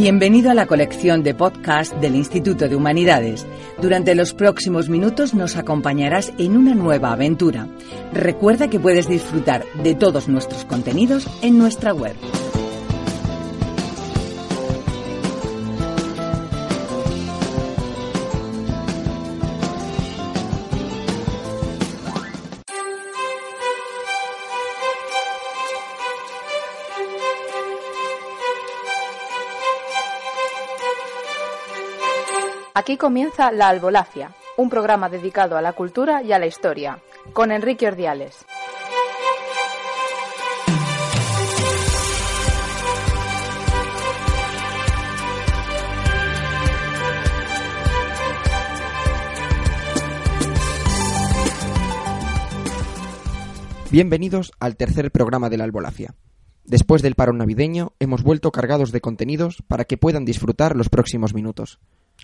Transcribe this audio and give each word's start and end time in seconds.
Bienvenido 0.00 0.50
a 0.50 0.54
la 0.54 0.64
colección 0.64 1.22
de 1.22 1.34
podcast 1.34 1.92
del 1.96 2.14
Instituto 2.14 2.70
de 2.70 2.74
Humanidades. 2.74 3.46
Durante 3.82 4.14
los 4.14 4.32
próximos 4.32 4.88
minutos 4.88 5.34
nos 5.34 5.56
acompañarás 5.56 6.32
en 6.38 6.56
una 6.56 6.74
nueva 6.74 7.12
aventura. 7.12 7.68
Recuerda 8.10 8.70
que 8.70 8.80
puedes 8.80 9.10
disfrutar 9.10 9.66
de 9.82 9.94
todos 9.94 10.26
nuestros 10.26 10.64
contenidos 10.64 11.28
en 11.42 11.58
nuestra 11.58 11.92
web. 11.92 12.16
Aquí 32.90 32.98
comienza 32.98 33.52
La 33.52 33.68
Albolacia, 33.68 34.34
un 34.56 34.68
programa 34.68 35.08
dedicado 35.08 35.56
a 35.56 35.62
la 35.62 35.74
cultura 35.74 36.24
y 36.24 36.32
a 36.32 36.40
la 36.40 36.46
historia, 36.46 36.98
con 37.32 37.52
Enrique 37.52 37.86
Ordiales. 37.86 38.44
Bienvenidos 53.92 54.50
al 54.58 54.74
tercer 54.74 55.12
programa 55.12 55.48
de 55.48 55.58
La 55.58 55.62
Albolacia. 55.62 56.16
Después 56.64 57.02
del 57.02 57.14
paro 57.14 57.32
navideño, 57.32 57.92
hemos 58.00 58.24
vuelto 58.24 58.50
cargados 58.50 58.90
de 58.90 59.00
contenidos 59.00 59.62
para 59.68 59.84
que 59.84 59.96
puedan 59.96 60.24
disfrutar 60.24 60.74
los 60.74 60.88
próximos 60.88 61.34
minutos. 61.34 61.78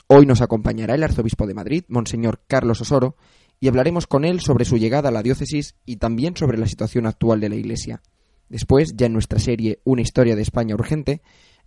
Hoy 0.09 0.25
nos 0.25 0.41
acompañará 0.41 0.95
el 0.95 1.03
arzobispo 1.03 1.49
de 1.49 1.55
Madrid, 1.55 1.83
Monseñor 1.89 2.41
Carlos 2.47 2.81
Osoro, 2.81 3.17
y 3.59 3.67
hablaremos 3.67 4.07
con 4.07 4.25
él 4.25 4.39
sobre 4.39 4.65
su 4.65 4.77
llegada 4.77 5.09
a 5.09 5.13
la 5.13 5.25
diócesis 5.25 5.75
y 5.85 5.97
también 5.97 6.37
sobre 6.37 6.59
la 6.59 6.69
situación 6.69 7.07
actual 7.07 7.41
de 7.41 7.49
la 7.49 7.57
Iglesia. 7.57 8.03
Después, 8.49 8.95
ya 8.95 9.07
en 9.07 9.15
nuestra 9.15 9.41
serie 9.41 9.81
Una 9.83 10.03
historia 10.03 10.37
de 10.37 10.43
España 10.43 10.77
urgente, 10.77 11.23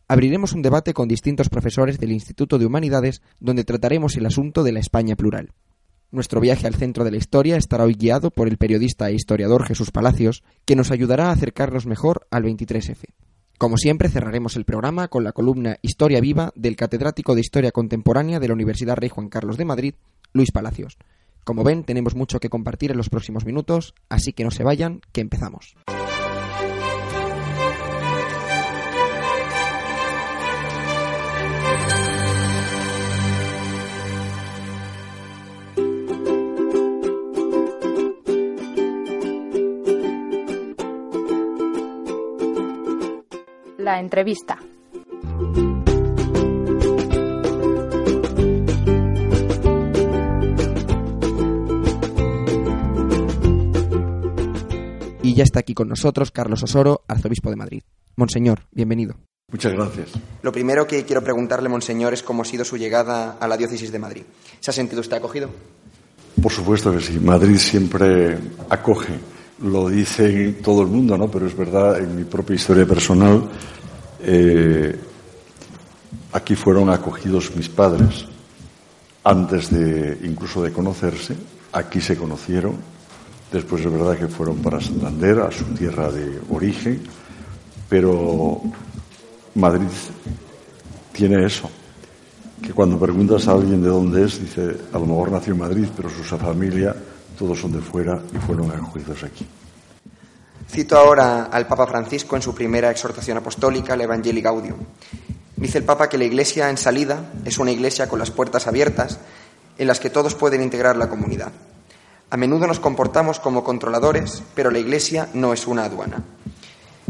abriremos 0.07 0.53
un 0.53 0.61
debate 0.61 0.93
con 0.93 1.09
distintos 1.09 1.49
profesores 1.49 1.99
del 1.99 2.13
Instituto 2.13 2.57
de 2.57 2.65
Humanidades 2.65 3.21
donde 3.41 3.65
trataremos 3.65 4.15
el 4.15 4.25
asunto 4.25 4.63
de 4.63 4.71
la 4.71 4.79
España 4.79 5.17
plural. 5.17 5.51
Nuestro 6.09 6.39
viaje 6.39 6.65
al 6.65 6.75
centro 6.75 7.03
de 7.03 7.11
la 7.11 7.17
historia 7.17 7.57
estará 7.57 7.83
hoy 7.83 7.95
guiado 7.95 8.31
por 8.31 8.47
el 8.47 8.57
periodista 8.57 9.09
e 9.09 9.15
historiador 9.15 9.65
Jesús 9.65 9.91
Palacios, 9.91 10.43
que 10.63 10.77
nos 10.77 10.91
ayudará 10.91 11.27
a 11.27 11.31
acercarnos 11.33 11.85
mejor 11.85 12.25
al 12.31 12.43
23F. 12.43 13.03
Como 13.59 13.75
siempre, 13.75 14.07
cerraremos 14.07 14.55
el 14.55 14.63
programa 14.63 15.09
con 15.09 15.25
la 15.25 15.33
columna 15.33 15.79
Historia 15.81 16.21
Viva 16.21 16.53
del 16.55 16.77
catedrático 16.77 17.35
de 17.35 17.41
Historia 17.41 17.73
Contemporánea 17.73 18.39
de 18.39 18.47
la 18.47 18.53
Universidad 18.53 18.95
Rey 18.95 19.09
Juan 19.09 19.27
Carlos 19.27 19.57
de 19.57 19.65
Madrid, 19.65 19.95
Luis 20.31 20.53
Palacios. 20.53 20.97
Como 21.43 21.65
ven, 21.65 21.83
tenemos 21.83 22.15
mucho 22.15 22.39
que 22.39 22.47
compartir 22.47 22.91
en 22.91 22.97
los 22.97 23.09
próximos 23.09 23.43
minutos, 23.43 23.95
así 24.07 24.31
que 24.31 24.45
no 24.45 24.51
se 24.51 24.63
vayan, 24.63 25.01
que 25.11 25.19
empezamos. 25.19 25.75
La 43.89 43.99
entrevista. 43.99 44.55
Y 55.23 55.33
ya 55.33 55.43
está 55.43 55.61
aquí 55.61 55.73
con 55.73 55.87
nosotros 55.87 56.29
Carlos 56.29 56.61
Osoro, 56.61 57.01
arzobispo 57.07 57.49
de 57.49 57.55
Madrid. 57.55 57.81
Monseñor, 58.15 58.59
bienvenido. 58.71 59.15
Muchas 59.51 59.73
gracias. 59.73 60.11
Lo 60.43 60.51
primero 60.51 60.85
que 60.85 61.03
quiero 61.03 61.23
preguntarle, 61.23 61.67
Monseñor, 61.67 62.13
es 62.13 62.21
cómo 62.21 62.43
ha 62.43 62.45
sido 62.45 62.63
su 62.63 62.77
llegada 62.77 63.37
a 63.39 63.47
la 63.47 63.57
diócesis 63.57 63.91
de 63.91 63.97
Madrid. 63.97 64.21
¿Se 64.59 64.69
ha 64.69 64.73
sentido 64.75 65.01
usted 65.01 65.17
acogido? 65.17 65.49
Por 66.39 66.51
supuesto 66.51 66.91
que 66.91 67.01
sí. 67.01 67.19
Madrid 67.19 67.57
siempre 67.57 68.37
acoge. 68.69 69.13
Lo 69.63 69.89
dice 69.89 70.53
todo 70.63 70.83
el 70.83 70.87
mundo, 70.87 71.17
¿no? 71.17 71.29
Pero 71.29 71.47
es 71.47 71.57
verdad, 71.57 71.99
en 71.99 72.15
mi 72.15 72.23
propia 72.23 72.55
historia 72.55 72.85
personal, 72.85 73.49
eh, 74.21 74.99
aquí 76.33 76.55
fueron 76.55 76.89
acogidos 76.89 77.55
mis 77.55 77.69
padres. 77.69 78.25
Antes 79.23 79.69
de 79.69 80.17
incluso 80.23 80.63
de 80.63 80.71
conocerse, 80.71 81.35
aquí 81.73 82.01
se 82.01 82.17
conocieron. 82.17 82.75
Después 83.51 83.83
es 83.83 83.91
verdad 83.91 84.17
que 84.17 84.27
fueron 84.27 84.57
para 84.57 84.79
Santander, 84.79 85.39
a 85.39 85.51
su 85.51 85.65
tierra 85.65 86.11
de 86.11 86.39
origen, 86.49 87.01
pero 87.89 88.61
Madrid 89.55 89.87
tiene 91.11 91.45
eso, 91.45 91.69
que 92.61 92.71
cuando 92.73 92.99
preguntas 92.99 93.47
a 93.47 93.53
alguien 93.53 93.81
de 93.81 93.89
dónde 93.89 94.23
es, 94.23 94.39
dice, 94.39 94.77
a 94.93 94.99
lo 94.99 95.05
mejor 95.05 95.31
nació 95.31 95.53
en 95.53 95.59
Madrid, 95.59 95.87
pero 95.95 96.09
su 96.09 96.23
familia, 96.23 96.95
todos 97.37 97.59
son 97.59 97.71
de 97.71 97.79
fuera 97.79 98.21
y 98.33 98.37
fueron 98.37 98.71
acogidos 98.71 99.23
aquí. 99.23 99.45
Cito 100.69 100.97
ahora 100.97 101.45
al 101.45 101.65
Papa 101.65 101.87
Francisco 101.87 102.35
en 102.35 102.41
su 102.41 102.53
primera 102.53 102.91
exhortación 102.91 103.37
apostólica, 103.37 103.95
el 103.95 104.01
Evangelii 104.01 104.41
Gaudium. 104.41 104.77
Dice 105.55 105.79
el 105.79 105.83
Papa 105.83 106.07
que 106.07 106.17
la 106.17 106.25
Iglesia 106.25 106.69
en 106.69 106.77
salida 106.77 107.31
es 107.43 107.57
una 107.57 107.71
Iglesia 107.71 108.07
con 108.07 108.19
las 108.19 108.31
puertas 108.31 108.67
abiertas 108.67 109.19
en 109.77 109.87
las 109.87 109.99
que 109.99 110.09
todos 110.09 110.35
pueden 110.35 110.61
integrar 110.61 110.95
la 110.95 111.09
comunidad. 111.09 111.51
A 112.29 112.37
menudo 112.37 112.67
nos 112.67 112.79
comportamos 112.79 113.39
como 113.39 113.63
controladores, 113.63 114.43
pero 114.53 114.69
la 114.69 114.77
Iglesia 114.77 115.29
no 115.33 115.53
es 115.53 115.65
una 115.65 115.85
aduana. 115.85 116.23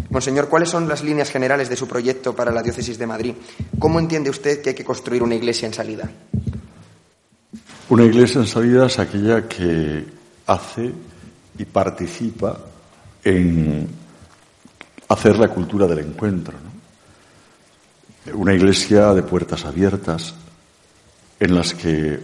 Monseñor, 0.10 0.48
¿cuáles 0.48 0.70
son 0.70 0.88
las 0.88 1.04
líneas 1.04 1.30
generales 1.30 1.70
de 1.70 1.76
su 1.76 1.88
proyecto 1.88 2.36
para 2.36 2.52
la 2.52 2.64
diócesis 2.64 2.98
de 2.98 3.06
Madrid? 3.06 3.36
¿Cómo 3.78 4.00
entiende 4.00 4.30
usted 4.30 4.62
que 4.62 4.70
hay 4.70 4.76
que 4.76 4.86
construir 4.86 5.22
una 5.22 5.36
iglesia 5.36 5.68
en 5.68 5.74
salida? 5.74 6.10
Una 7.90 8.06
iglesia 8.06 8.42
en 8.42 8.48
salida 8.48 8.88
es 8.88 8.98
aquella 8.98 9.48
que 9.48 10.06
hace 10.48 10.92
y 11.60 11.66
participa 11.66 12.58
en 13.30 13.88
hacer 15.08 15.38
la 15.38 15.50
cultura 15.50 15.88
del 15.88 16.00
encuentro. 16.00 16.56
Una 18.34 18.54
iglesia 18.54 19.14
de 19.14 19.24
puertas 19.24 19.66
abiertas 19.66 20.34
en 21.40 21.56
las 21.56 21.74
que 21.74 22.20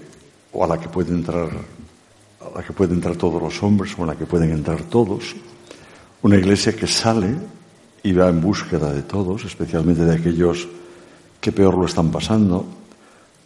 o 0.51 0.63
a 0.63 0.67
la 0.67 0.79
que 0.79 0.89
pueden 0.89 1.15
entrar 1.15 1.49
a 2.41 2.59
la 2.59 2.63
que 2.63 2.73
pueden 2.73 2.95
entrar 2.95 3.15
todos 3.15 3.41
los 3.41 3.61
hombres 3.63 3.95
o 3.97 4.03
a 4.03 4.07
la 4.07 4.15
que 4.15 4.25
pueden 4.25 4.51
entrar 4.51 4.83
todos. 4.83 5.35
Una 6.21 6.37
iglesia 6.37 6.75
que 6.75 6.87
sale 6.87 7.35
y 8.03 8.13
va 8.13 8.29
en 8.29 8.39
búsqueda 8.39 8.93
de 8.93 9.01
todos, 9.01 9.45
especialmente 9.45 10.05
de 10.05 10.15
aquellos 10.15 10.67
que 11.41 11.51
peor 11.51 11.75
lo 11.77 11.85
están 11.85 12.11
pasando. 12.11 12.65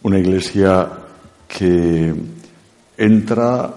Una 0.04 0.20
iglesia 0.20 0.90
que 1.48 2.14
entra 2.98 3.74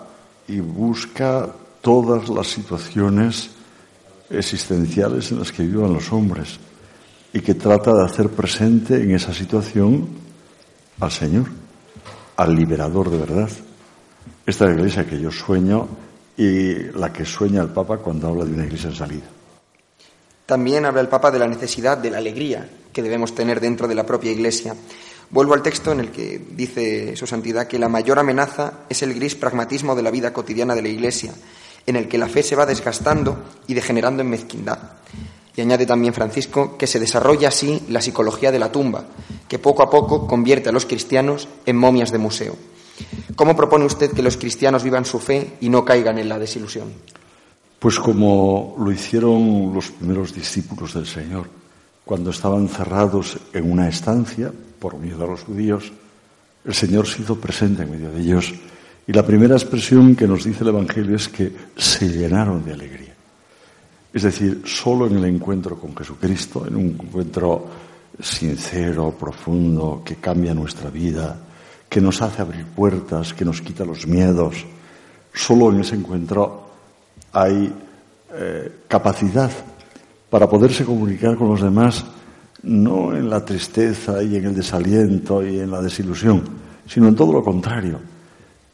y 0.49 0.60
busca 0.60 1.49
todas 1.81 2.28
las 2.28 2.49
situaciones 2.49 3.50
existenciales 4.32 5.31
en 5.31 5.38
las 5.38 5.53
que 5.53 5.62
vivan 5.62 5.93
los 5.93 6.12
hombres 6.12 6.59
y 7.32 7.41
que 7.41 7.54
trata 7.54 7.93
de 7.93 8.04
hacer 8.04 8.28
presente 8.28 8.97
en 8.97 9.15
esa 9.15 9.32
situación 9.32 10.09
al 11.00 11.10
Señor, 11.10 11.47
al 12.37 12.54
liberador 12.54 13.10
de 13.10 13.19
verdad. 13.19 13.50
Esta 14.47 14.65
es 14.65 14.70
la 14.70 14.76
iglesia 14.76 15.06
que 15.06 15.20
yo 15.20 15.31
sueño 15.31 15.88
y 16.37 16.75
la 16.94 17.12
que 17.12 17.25
sueña 17.25 17.62
el 17.62 17.69
Papa 17.69 17.98
cuando 17.98 18.28
habla 18.28 18.44
de 18.44 18.53
una 18.53 18.65
iglesia 18.65 18.91
en 18.91 18.97
salida. 18.97 19.26
También 20.47 20.84
habla 20.84 21.00
el 21.00 21.09
Papa 21.09 21.31
de 21.31 21.38
la 21.38 21.49
necesidad 21.49 21.99
de 21.99 22.10
la 22.10 22.19
alegría 22.19 22.69
que 22.93 23.03
debemos 23.03 23.34
tener 23.34 23.60
dentro 23.60 23.88
de 23.88 23.94
la 23.94 24.04
propia 24.04 24.32
iglesia. 24.32 24.75
Vuelvo 25.31 25.55
al 25.55 25.62
texto 25.62 25.93
en 25.93 26.00
el 26.00 26.11
que 26.11 26.38
dice 26.50 27.17
su 27.17 27.26
santidad 27.26 27.67
que 27.67 27.78
la 27.78 27.88
mayor 27.88 28.19
amenaza 28.19 28.81
es 28.90 29.02
el 29.02 29.14
gris 29.14 29.35
pragmatismo 29.35 29.94
de 29.94 30.02
la 30.02 30.11
vida 30.11 30.32
cotidiana 30.32 30.75
de 30.75 30.82
la 30.82 30.88
iglesia 30.88 31.32
en 31.87 31.96
el 31.96 32.08
que 32.08 32.19
la 32.19 32.29
fe 32.29 32.43
se 32.43 32.56
va 32.56 32.67
desgastando 32.67 33.38
y 33.67 33.75
degenerando 33.75 34.23
en 34.23 34.31
mezquindad. 34.31 34.79
Y 35.55 35.61
añade 35.61 35.84
también 35.84 36.14
Francisco 36.14 36.79
que 36.79 36.87
se 36.87 36.99
desarrolla 36.99 37.49
así 37.49 37.82
la 37.88 38.00
psicología 38.00 38.50
de 38.50 38.58
la 38.58 38.73
tumba, 38.73 39.05
que 39.49 39.58
poco 39.58 39.82
a 39.82 39.90
poco 39.90 40.26
convierte 40.26 40.70
a 40.70 40.73
los 40.73 40.87
cristianos 40.87 41.49
en 41.67 41.76
momias 41.76 42.11
de 42.11 42.19
museo. 42.19 42.56
¿Cómo 43.37 43.56
propone 43.56 43.84
usted 43.84 44.12
que 44.12 44.23
los 44.23 44.37
cristianos 44.37 44.82
vivan 44.82 45.05
su 45.05 45.19
fe 45.19 45.55
y 45.61 45.69
no 45.69 45.84
caigan 45.84 46.19
en 46.19 46.29
la 46.29 46.38
desilusión? 46.38 46.93
Pues 47.79 47.99
como 47.99 48.76
lo 48.78 48.93
hicieron 48.93 49.75
los 49.75 49.90
primeros 49.90 50.32
discípulos 50.32 50.94
del 50.94 51.06
Señor, 51.06 51.49
cuando 52.05 52.31
estaban 52.31 52.69
cerrados 52.69 53.38
en 53.52 53.70
una 53.70 53.88
estancia 53.88 54.52
por 54.78 54.96
miedo 54.99 55.25
a 55.25 55.28
los 55.28 55.43
judíos, 55.43 55.93
el 56.64 56.75
Señor 56.75 57.06
se 57.06 57.23
hizo 57.23 57.40
presente 57.40 57.82
en 57.82 57.90
medio 57.90 58.11
de 58.11 58.20
ellos 58.20 58.55
y 59.06 59.12
la 59.12 59.25
primera 59.25 59.54
expresión 59.54 60.14
que 60.14 60.28
nos 60.28 60.44
dice 60.44 60.62
el 60.62 60.69
Evangelio 60.70 61.16
es 61.16 61.28
que 61.28 61.52
se 61.76 62.08
llenaron 62.08 62.64
de 62.64 62.72
alegría. 62.72 63.14
Es 64.12 64.22
decir, 64.22 64.62
solo 64.64 65.06
en 65.06 65.16
el 65.16 65.25
encuentro 65.25 65.78
con 65.78 65.96
Jesucristo, 65.96 66.66
en 66.66 66.76
un 66.76 66.99
encuentro 67.00 67.66
sincero, 68.20 69.16
profundo, 69.19 70.02
que 70.04 70.16
cambia 70.16 70.54
nuestra 70.54 70.90
vida, 70.90 71.37
que 71.88 72.00
nos 72.00 72.20
hace 72.22 72.43
abrir 72.43 72.66
puertas, 72.66 73.34
que 73.34 73.44
nos 73.44 73.60
quita 73.60 73.84
los 73.84 74.06
miedos. 74.06 74.64
Solo 75.32 75.70
en 75.70 75.81
ese 75.81 75.96
encuentro 75.96 76.69
hay 77.32 77.72
eh, 78.34 78.72
capacidad 78.87 79.50
para 80.31 80.49
poderse 80.49 80.84
comunicar 80.84 81.37
con 81.37 81.49
los 81.49 81.62
demás, 81.62 82.04
no 82.62 83.16
en 83.16 83.28
la 83.28 83.44
tristeza 83.44 84.22
y 84.22 84.37
en 84.37 84.46
el 84.46 84.54
desaliento 84.54 85.44
y 85.44 85.58
en 85.58 85.70
la 85.70 85.82
desilusión, 85.82 86.43
sino 86.87 87.08
en 87.08 87.16
todo 87.16 87.32
lo 87.32 87.43
contrario, 87.43 87.99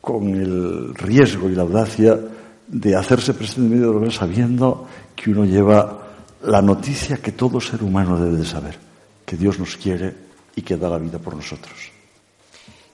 con 0.08 0.26
el 0.34 0.94
riesgo 0.94 1.50
y 1.50 1.54
la 1.54 1.64
audacia 1.64 2.18
de 2.66 2.96
hacerse 2.96 3.34
presente 3.34 3.60
en 3.60 3.70
medio 3.72 3.92
de 3.92 4.06
lo 4.06 4.10
sabiendo 4.10 4.86
que 5.14 5.28
uno 5.28 5.44
lleva 5.44 6.08
la 6.44 6.62
noticia 6.62 7.18
que 7.18 7.32
todo 7.32 7.60
ser 7.60 7.82
humano 7.82 8.18
debe 8.18 8.38
de 8.38 8.46
saber, 8.46 8.78
que 9.26 9.36
Dios 9.36 9.58
nos 9.58 9.76
quiere 9.76 10.14
y 10.56 10.62
que 10.62 10.78
da 10.78 10.88
la 10.88 10.96
vida 10.96 11.18
por 11.18 11.36
nosotros. 11.36 11.92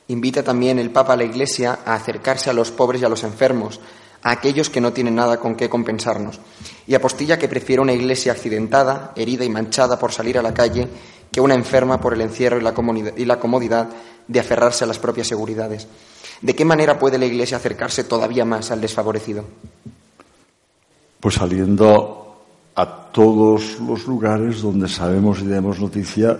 Invita 0.09 0.43
también 0.43 0.81
el 0.81 0.91
Papa 0.91 1.13
a 1.13 1.17
la 1.17 1.23
Iglesia 1.23 1.79
a 1.87 1.95
acercarse 1.95 2.51
a 2.51 2.53
los 2.53 2.73
pobres 2.73 3.01
y 3.01 3.05
a 3.05 3.09
los 3.09 3.23
enfermos, 3.23 3.79
a 4.25 4.33
aquellos 4.33 4.69
que 4.69 4.81
no 4.81 4.93
tienen 4.93 5.15
nada 5.15 5.39
con 5.39 5.55
qué 5.55 5.69
compensarnos, 5.69 6.41
y 6.85 6.97
apostilla 6.97 7.39
que 7.39 7.47
prefiere 7.47 7.81
una 7.81 7.93
Iglesia 7.93 8.33
accidentada, 8.33 9.13
herida 9.15 9.45
y 9.45 9.51
manchada 9.51 10.01
por 10.01 10.11
salir 10.11 10.37
a 10.37 10.43
la 10.43 10.53
calle, 10.53 10.89
que 11.31 11.41
una 11.41 11.55
enferma 11.55 12.01
por 12.01 12.13
el 12.13 12.23
encierro 12.23 12.59
y 12.59 13.25
la 13.25 13.39
comodidad 13.39 13.89
de 14.27 14.41
aferrarse 14.41 14.83
a 14.83 14.89
las 14.89 14.99
propias 14.99 15.29
seguridades. 15.29 15.87
¿De 16.41 16.55
qué 16.55 16.65
manera 16.65 16.99
puede 16.99 17.19
la 17.19 17.27
Iglesia 17.27 17.57
acercarse 17.57 18.05
todavía 18.05 18.45
más 18.45 18.71
al 18.71 18.81
desfavorecido? 18.81 19.45
Pues 21.21 21.37
saliendo 21.37 22.45
a 22.75 22.87
todos 23.13 23.81
los 23.81 24.07
lugares 24.07 24.63
donde 24.63 24.89
sabemos 24.89 25.41
y 25.41 25.47
demos 25.47 25.81
noticia 25.81 26.37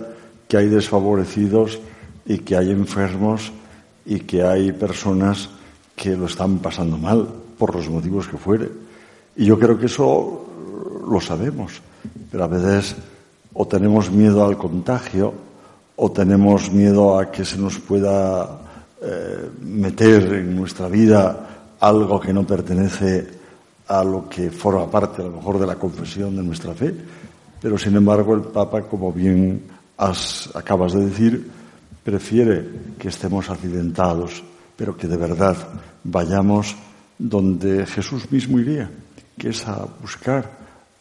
que 0.47 0.57
hay 0.57 0.67
desfavorecidos 0.67 1.79
y 2.25 2.39
que 2.39 2.57
hay 2.57 2.71
enfermos 2.71 3.51
y 4.05 4.19
que 4.19 4.43
hay 4.43 4.71
personas 4.71 5.49
que 5.95 6.15
lo 6.15 6.25
están 6.25 6.59
pasando 6.59 6.97
mal 6.97 7.27
por 7.57 7.73
los 7.73 7.89
motivos 7.89 8.27
que 8.27 8.37
fuere. 8.37 8.69
Y 9.35 9.45
yo 9.45 9.57
creo 9.57 9.79
que 9.79 9.87
eso 9.87 10.45
lo 11.07 11.21
sabemos, 11.21 11.81
pero 12.31 12.43
a 12.43 12.47
veces 12.47 12.95
o 13.53 13.65
tenemos 13.65 14.11
miedo 14.11 14.45
al 14.45 14.57
contagio 14.57 15.33
o 15.95 16.11
tenemos 16.11 16.71
miedo 16.71 17.17
a 17.17 17.31
que 17.31 17.45
se 17.45 17.57
nos 17.57 17.79
pueda 17.79 18.64
eh, 19.05 19.49
meter 19.61 20.33
en 20.33 20.55
nuestra 20.55 20.87
vida 20.87 21.75
algo 21.79 22.19
que 22.19 22.33
no 22.33 22.45
pertenece 22.45 23.27
a 23.87 24.03
lo 24.03 24.27
que 24.27 24.49
forma 24.49 24.89
parte 24.89 25.21
a 25.21 25.25
lo 25.25 25.37
mejor 25.37 25.59
de 25.59 25.67
la 25.67 25.75
confesión 25.75 26.35
de 26.35 26.41
nuestra 26.41 26.73
fe, 26.73 26.91
pero 27.61 27.77
sin 27.77 27.95
embargo 27.95 28.33
el 28.33 28.41
Papa, 28.41 28.81
como 28.81 29.13
bien 29.13 29.61
acabas 29.97 30.93
de 30.93 31.05
decir, 31.05 31.51
prefiere 32.03 32.95
que 32.97 33.09
estemos 33.09 33.49
accidentados, 33.49 34.43
pero 34.75 34.97
que 34.97 35.07
de 35.07 35.17
verdad 35.17 35.55
vayamos 36.03 36.75
donde 37.17 37.85
Jesús 37.85 38.31
mismo 38.31 38.59
iría, 38.59 38.89
que 39.37 39.49
es 39.49 39.67
a 39.67 39.85
buscar 40.01 40.49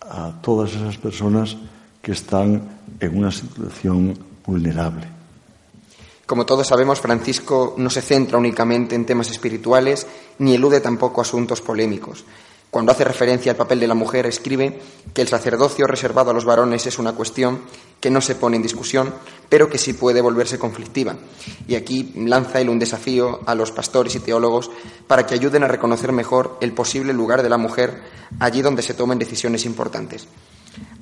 a 0.01 0.31
todas 0.43 0.75
esas 0.75 0.99
personas 0.99 1.57
que 2.03 2.13
están 2.13 2.63
en 3.01 3.17
una 3.17 3.31
situación 3.31 4.13
vulnerable. 4.45 5.14
Como 6.27 6.47
todos 6.47 6.67
sabemos, 6.67 7.01
Francisco 7.01 7.75
no 7.77 7.91
se 7.91 8.01
centra 8.01 8.39
únicamente 8.39 8.95
en 8.95 9.05
temas 9.05 9.31
espirituales 9.31 10.07
ni 10.39 10.55
elude 10.55 10.81
tampoco 10.81 11.21
asuntos 11.21 11.61
polémicos. 11.61 12.25
Cuando 12.75 12.91
hace 12.91 13.05
referencia 13.05 13.53
al 13.53 13.57
papel 13.57 13.79
de 13.79 13.87
la 13.87 13.95
mujer, 13.95 14.27
escribe 14.27 14.81
que 15.13 15.23
el 15.23 15.29
sacerdocio 15.29 15.87
reservado 15.87 16.33
a 16.33 16.35
los 16.35 16.45
varones 16.45 16.87
es 16.87 16.99
una 16.99 17.13
cuestión 17.13 17.61
que 18.01 18.11
no 18.11 18.21
se 18.21 18.35
pone 18.35 18.57
en 18.57 18.65
discusión, 18.65 19.15
pero 19.49 19.71
que 19.71 19.79
sí 19.79 19.93
puede 19.93 20.21
volverse 20.21 20.59
conflictiva. 20.59 21.15
Y 21.69 21.77
aquí 21.77 22.13
lanza 22.17 22.61
él 22.61 22.69
un 22.69 22.81
desafío 22.81 23.43
a 23.47 23.55
los 23.55 23.71
pastores 23.71 24.17
y 24.17 24.21
teólogos 24.21 24.73
para 25.07 25.25
que 25.25 25.35
ayuden 25.35 25.63
a 25.63 25.69
reconocer 25.69 26.11
mejor 26.11 26.59
el 26.61 26.73
posible 26.73 27.13
lugar 27.13 27.45
de 27.45 27.49
la 27.49 27.59
mujer 27.59 28.03
allí 28.41 28.61
donde 28.61 28.83
se 28.83 28.95
tomen 28.95 29.21
decisiones 29.21 29.67
importantes. 29.67 30.27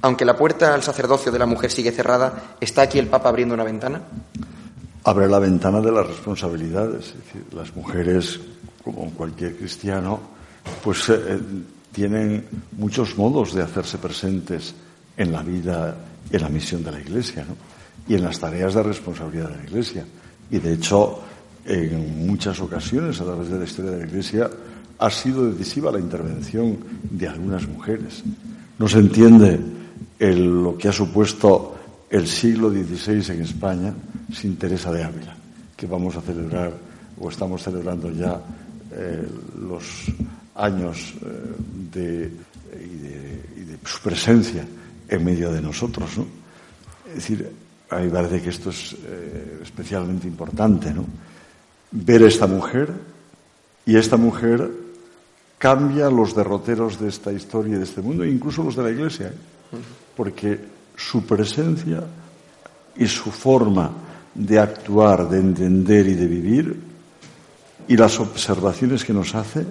Aunque 0.02 0.26
la 0.26 0.36
puerta 0.36 0.74
al 0.74 0.82
sacerdocio 0.82 1.32
de 1.32 1.38
la 1.38 1.46
mujer 1.46 1.70
sigue 1.70 1.92
cerrada, 1.92 2.56
¿está 2.60 2.82
aquí 2.82 2.98
el 2.98 3.06
Papa 3.06 3.30
abriendo 3.30 3.54
una 3.54 3.64
ventana? 3.64 4.02
Abre 5.04 5.28
la 5.28 5.38
ventana 5.38 5.80
de 5.80 5.90
las 5.90 6.06
responsabilidades. 6.06 7.08
Es 7.08 7.14
decir, 7.24 7.44
las 7.54 7.74
mujeres, 7.74 8.40
como 8.84 9.10
cualquier 9.10 9.56
cristiano, 9.56 10.20
pues 10.82 11.08
eh, 11.08 11.38
tienen 11.90 12.46
muchos 12.72 13.16
modos 13.16 13.52
de 13.52 13.62
hacerse 13.62 13.98
presentes 13.98 14.74
en 15.16 15.32
la 15.32 15.42
vida, 15.42 15.96
en 16.30 16.40
la 16.40 16.48
misión 16.48 16.84
de 16.84 16.92
la 16.92 17.00
Iglesia, 17.00 17.44
¿no? 17.48 17.56
y 18.08 18.14
en 18.14 18.24
las 18.24 18.38
tareas 18.38 18.74
de 18.74 18.82
responsabilidad 18.82 19.50
de 19.50 19.56
la 19.56 19.64
Iglesia. 19.64 20.06
Y 20.50 20.58
de 20.58 20.74
hecho, 20.74 21.20
en 21.64 22.26
muchas 22.26 22.60
ocasiones 22.60 23.20
a 23.20 23.24
través 23.24 23.48
de 23.48 23.58
la 23.58 23.64
historia 23.64 23.90
de 23.92 23.98
la 23.98 24.06
Iglesia 24.06 24.50
ha 24.98 25.10
sido 25.10 25.50
decisiva 25.50 25.90
la 25.90 25.98
intervención 25.98 26.78
de 27.02 27.28
algunas 27.28 27.66
mujeres. 27.66 28.22
No 28.78 28.88
se 28.88 28.98
entiende 28.98 29.58
lo 30.18 30.78
que 30.78 30.88
ha 30.88 30.92
supuesto 30.92 31.76
el 32.12 32.28
siglo 32.28 32.70
XVI 32.70 33.32
en 33.32 33.40
España 33.40 33.94
sin 34.30 34.56
Teresa 34.56 34.92
de 34.92 35.02
Ávila, 35.02 35.34
que 35.74 35.86
vamos 35.86 36.14
a 36.14 36.20
celebrar 36.20 36.70
o 37.18 37.30
estamos 37.30 37.62
celebrando 37.62 38.12
ya 38.12 38.38
eh, 38.92 39.26
los 39.58 40.12
años 40.54 41.14
eh, 41.94 42.30
de, 43.56 43.80
su 43.82 44.00
presencia 44.00 44.64
en 45.08 45.24
medio 45.24 45.50
de 45.50 45.62
nosotros. 45.62 46.18
¿no? 46.18 46.26
Es 47.08 47.14
decir, 47.14 47.50
a 47.88 47.96
mí 47.96 48.10
parece 48.10 48.42
que 48.42 48.50
esto 48.50 48.68
es 48.68 48.94
eh, 49.04 49.60
especialmente 49.62 50.28
importante, 50.28 50.92
¿no? 50.92 51.06
Ver 51.90 52.22
esta 52.22 52.46
mujer 52.46 52.92
y 53.86 53.96
esta 53.96 54.18
mujer 54.18 54.70
cambia 55.56 56.10
los 56.10 56.36
derroteros 56.36 57.00
de 57.00 57.08
esta 57.08 57.32
historia 57.32 57.74
y 57.74 57.78
de 57.78 57.84
este 57.84 58.02
mundo, 58.02 58.24
incluso 58.24 58.62
los 58.62 58.76
de 58.76 58.82
la 58.82 58.90
Iglesia, 58.90 59.32
porque 60.16 60.60
su 60.96 61.24
presencia 61.24 62.04
y 62.96 63.06
su 63.06 63.30
forma 63.30 63.90
de 64.34 64.58
actuar, 64.58 65.28
de 65.28 65.38
entender 65.38 66.06
y 66.06 66.14
de 66.14 66.26
vivir 66.26 66.92
y 67.88 67.96
las 67.96 68.18
observaciones 68.20 69.04
que 69.04 69.12
nos 69.12 69.34
hace 69.34 69.66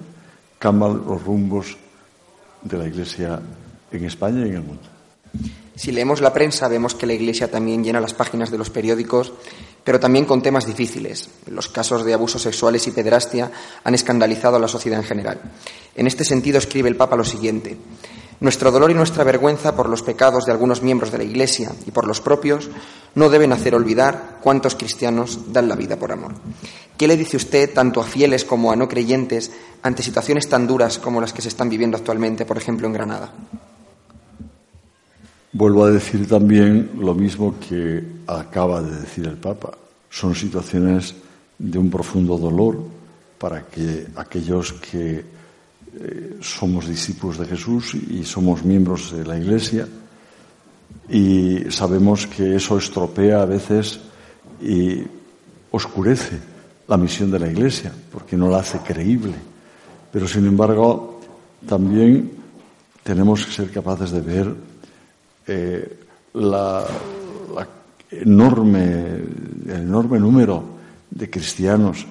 cambian 0.58 1.04
los 1.06 1.22
rumbos 1.24 1.76
de 2.62 2.78
la 2.78 2.86
Iglesia 2.86 3.40
en 3.90 4.04
España 4.04 4.46
y 4.46 4.50
en 4.50 4.54
el 4.54 4.62
mundo. 4.62 4.82
Si 5.74 5.90
leemos 5.90 6.20
la 6.20 6.32
prensa 6.32 6.68
vemos 6.68 6.94
que 6.94 7.06
la 7.06 7.14
Iglesia 7.14 7.50
también 7.50 7.82
llena 7.82 8.00
las 8.00 8.14
páginas 8.14 8.50
de 8.50 8.58
los 8.58 8.70
periódicos, 8.70 9.32
pero 9.82 9.98
también 9.98 10.26
con 10.26 10.42
temas 10.42 10.66
difíciles. 10.66 11.28
Los 11.50 11.68
casos 11.68 12.04
de 12.04 12.14
abusos 12.14 12.42
sexuales 12.42 12.86
y 12.86 12.92
pederastia 12.92 13.50
han 13.82 13.94
escandalizado 13.94 14.56
a 14.56 14.60
la 14.60 14.68
sociedad 14.68 15.00
en 15.00 15.06
general. 15.06 15.40
En 15.94 16.06
este 16.06 16.24
sentido 16.24 16.58
escribe 16.58 16.88
el 16.88 16.96
Papa 16.96 17.16
lo 17.16 17.24
siguiente. 17.24 17.76
Nuestro 18.42 18.72
dolor 18.72 18.90
y 18.90 18.94
nuestra 18.94 19.22
vergüenza 19.22 19.76
por 19.76 19.88
los 19.88 20.02
pecados 20.02 20.46
de 20.46 20.50
algunos 20.50 20.82
miembros 20.82 21.12
de 21.12 21.18
la 21.18 21.22
Iglesia 21.22 21.70
y 21.86 21.92
por 21.92 22.08
los 22.08 22.20
propios 22.20 22.68
no 23.14 23.28
deben 23.28 23.52
hacer 23.52 23.72
olvidar 23.72 24.40
cuántos 24.42 24.74
cristianos 24.74 25.52
dan 25.52 25.68
la 25.68 25.76
vida 25.76 25.96
por 25.96 26.10
amor. 26.10 26.32
¿Qué 26.98 27.06
le 27.06 27.16
dice 27.16 27.36
usted 27.36 27.72
tanto 27.72 28.00
a 28.00 28.04
fieles 28.04 28.44
como 28.44 28.72
a 28.72 28.76
no 28.76 28.88
creyentes 28.88 29.52
ante 29.84 30.02
situaciones 30.02 30.48
tan 30.48 30.66
duras 30.66 30.98
como 30.98 31.20
las 31.20 31.32
que 31.32 31.40
se 31.40 31.50
están 31.50 31.68
viviendo 31.68 31.96
actualmente, 31.96 32.44
por 32.44 32.58
ejemplo, 32.58 32.88
en 32.88 32.92
Granada? 32.92 33.32
Vuelvo 35.52 35.84
a 35.84 35.92
decir 35.92 36.26
también 36.26 36.90
lo 36.98 37.14
mismo 37.14 37.54
que 37.60 38.02
acaba 38.26 38.82
de 38.82 39.02
decir 39.02 39.24
el 39.24 39.36
Papa. 39.36 39.70
Son 40.10 40.34
situaciones 40.34 41.14
de 41.60 41.78
un 41.78 41.88
profundo 41.88 42.36
dolor 42.36 42.82
para 43.38 43.62
que 43.66 44.08
aquellos 44.16 44.72
que 44.72 45.41
eh, 46.00 46.38
somos 46.40 46.88
discípulos 46.88 47.38
de 47.38 47.46
Jesús 47.46 47.94
y 47.94 48.24
somos 48.24 48.64
miembros 48.64 49.12
de 49.12 49.24
la 49.24 49.38
Iglesia 49.38 49.86
y 51.08 51.70
sabemos 51.70 52.26
que 52.26 52.56
eso 52.56 52.78
estropea 52.78 53.42
a 53.42 53.46
veces 53.46 54.00
y 54.62 55.02
oscurece 55.70 56.38
la 56.88 56.96
misión 56.96 57.30
de 57.30 57.38
la 57.38 57.48
Iglesia, 57.48 57.92
porque 58.10 58.36
no 58.36 58.48
la 58.48 58.58
hace 58.58 58.78
creíble. 58.78 59.34
Pero, 60.10 60.28
sin 60.28 60.46
embargo, 60.46 61.20
también 61.66 62.30
tenemos 63.02 63.44
que 63.44 63.52
ser 63.52 63.70
capaces 63.70 64.10
de 64.10 64.20
ver 64.20 64.54
eh, 65.46 65.98
la, 66.34 66.86
enorme, 68.10 69.16
el 69.66 69.82
enorme 69.82 70.18
número 70.18 70.64
de 71.10 71.28
cristianos 71.28 72.06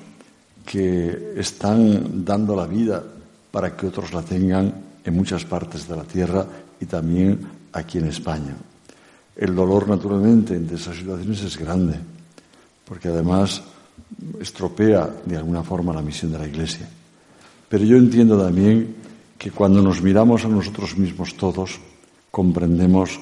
que 0.66 1.34
están 1.38 2.24
dando 2.24 2.56
la 2.56 2.66
vida 2.66 3.04
para 3.51 3.75
que 3.75 3.88
otros 3.88 4.13
la 4.13 4.22
tengan 4.22 4.74
en 5.03 5.15
muchas 5.15 5.46
partes 5.46 5.88
de 5.88 5.96
la 5.96 6.03
tierra 6.03 6.46
y 6.79 6.86
también 6.86 7.39
aquí 7.74 7.98
en 7.98 8.08
España. 8.08 8.55
El 9.36 9.55
dolor, 9.55 9.88
naturalmente, 9.88 10.58
de 10.60 10.75
esas 10.75 10.98
situaciones 10.98 11.41
es 11.43 11.58
grande, 11.58 11.96
porque 12.86 13.10
además 13.10 13.62
estropea 14.39 15.10
de 15.25 15.38
alguna 15.38 15.63
forma 15.63 15.93
la 15.93 16.01
misión 16.01 16.31
de 16.31 16.39
la 16.39 16.48
Iglesia. 16.48 16.88
Pero 17.70 17.86
yo 17.86 17.98
entiendo 17.98 18.41
también 18.41 18.96
que 19.38 19.51
cuando 19.51 19.81
nos 19.81 20.01
miramos 20.01 20.46
a 20.46 20.50
nosotros 20.50 20.98
mismos 20.98 21.36
todos, 21.36 21.79
comprendemos 22.29 23.20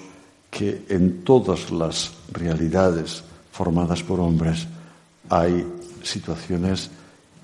que 0.50 0.86
en 0.90 1.24
todas 1.24 1.72
las 1.72 2.12
realidades 2.32 3.24
formadas 3.52 4.04
por 4.04 4.20
hombres 4.20 4.68
hay 5.30 5.66
situaciones 6.04 6.90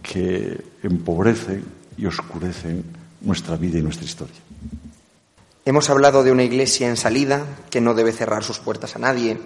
que 0.01 0.59
empobrecen 0.83 1.63
y 1.97 2.05
oscurecen 2.05 2.83
nuestra 3.21 3.57
vida 3.57 3.79
y 3.79 3.81
nuestra 3.81 4.05
historia. 4.05 4.35
Hemos 5.65 5.89
hablado 5.89 6.23
de 6.23 6.31
una 6.31 6.43
iglesia 6.43 6.87
en 6.87 6.97
salida 6.97 7.43
que 7.69 7.81
no 7.81 7.93
debe 7.93 8.11
cerrar 8.11 8.43
sus 8.43 8.59
puertas 8.59 8.95
a 8.95 8.99
nadie, 8.99 9.39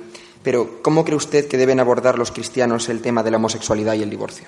pero 0.43 0.81
¿cómo 0.81 1.05
cree 1.05 1.15
usted 1.15 1.47
que 1.47 1.57
deben 1.57 1.79
abordar 1.79 2.17
los 2.17 2.31
cristianos 2.31 2.89
el 2.89 3.01
tema 3.01 3.23
de 3.23 3.31
la 3.31 3.37
homosexualidad 3.37 3.93
y 3.93 4.03
el 4.03 4.09
divorcio? 4.09 4.47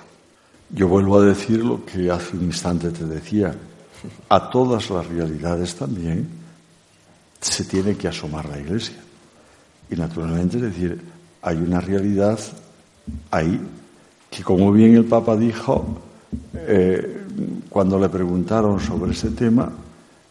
Yo 0.70 0.88
vuelvo 0.88 1.20
a 1.20 1.26
decir 1.26 1.64
lo 1.64 1.86
que 1.86 2.10
hace 2.12 2.36
un 2.36 2.44
instante 2.44 2.90
te 2.90 3.06
decía. 3.06 3.56
A 4.30 4.50
todas 4.50 4.90
las 4.90 5.06
realidades 5.08 5.76
también 5.76 6.28
se 7.40 7.64
tiene 7.66 7.96
que 7.96 8.08
asomar 8.08 8.48
la 8.50 8.60
iglesia. 8.60 8.98
Y 9.90 9.96
naturalmente, 9.96 10.58
es 10.58 10.64
decir, 10.64 11.02
hay 11.42 11.58
una 11.58 11.82
realidad 11.82 12.40
ahí 13.30 13.60
que, 14.30 14.44
como 14.44 14.72
bien 14.72 14.96
el 14.96 15.06
Papa 15.06 15.36
dijo, 15.36 16.02
eh, 16.54 17.21
cuando 17.70 18.00
le 18.00 18.10
preguntaron 18.10 18.80
sobre 18.80 19.12
ese 19.12 19.32
tema, 19.32 19.72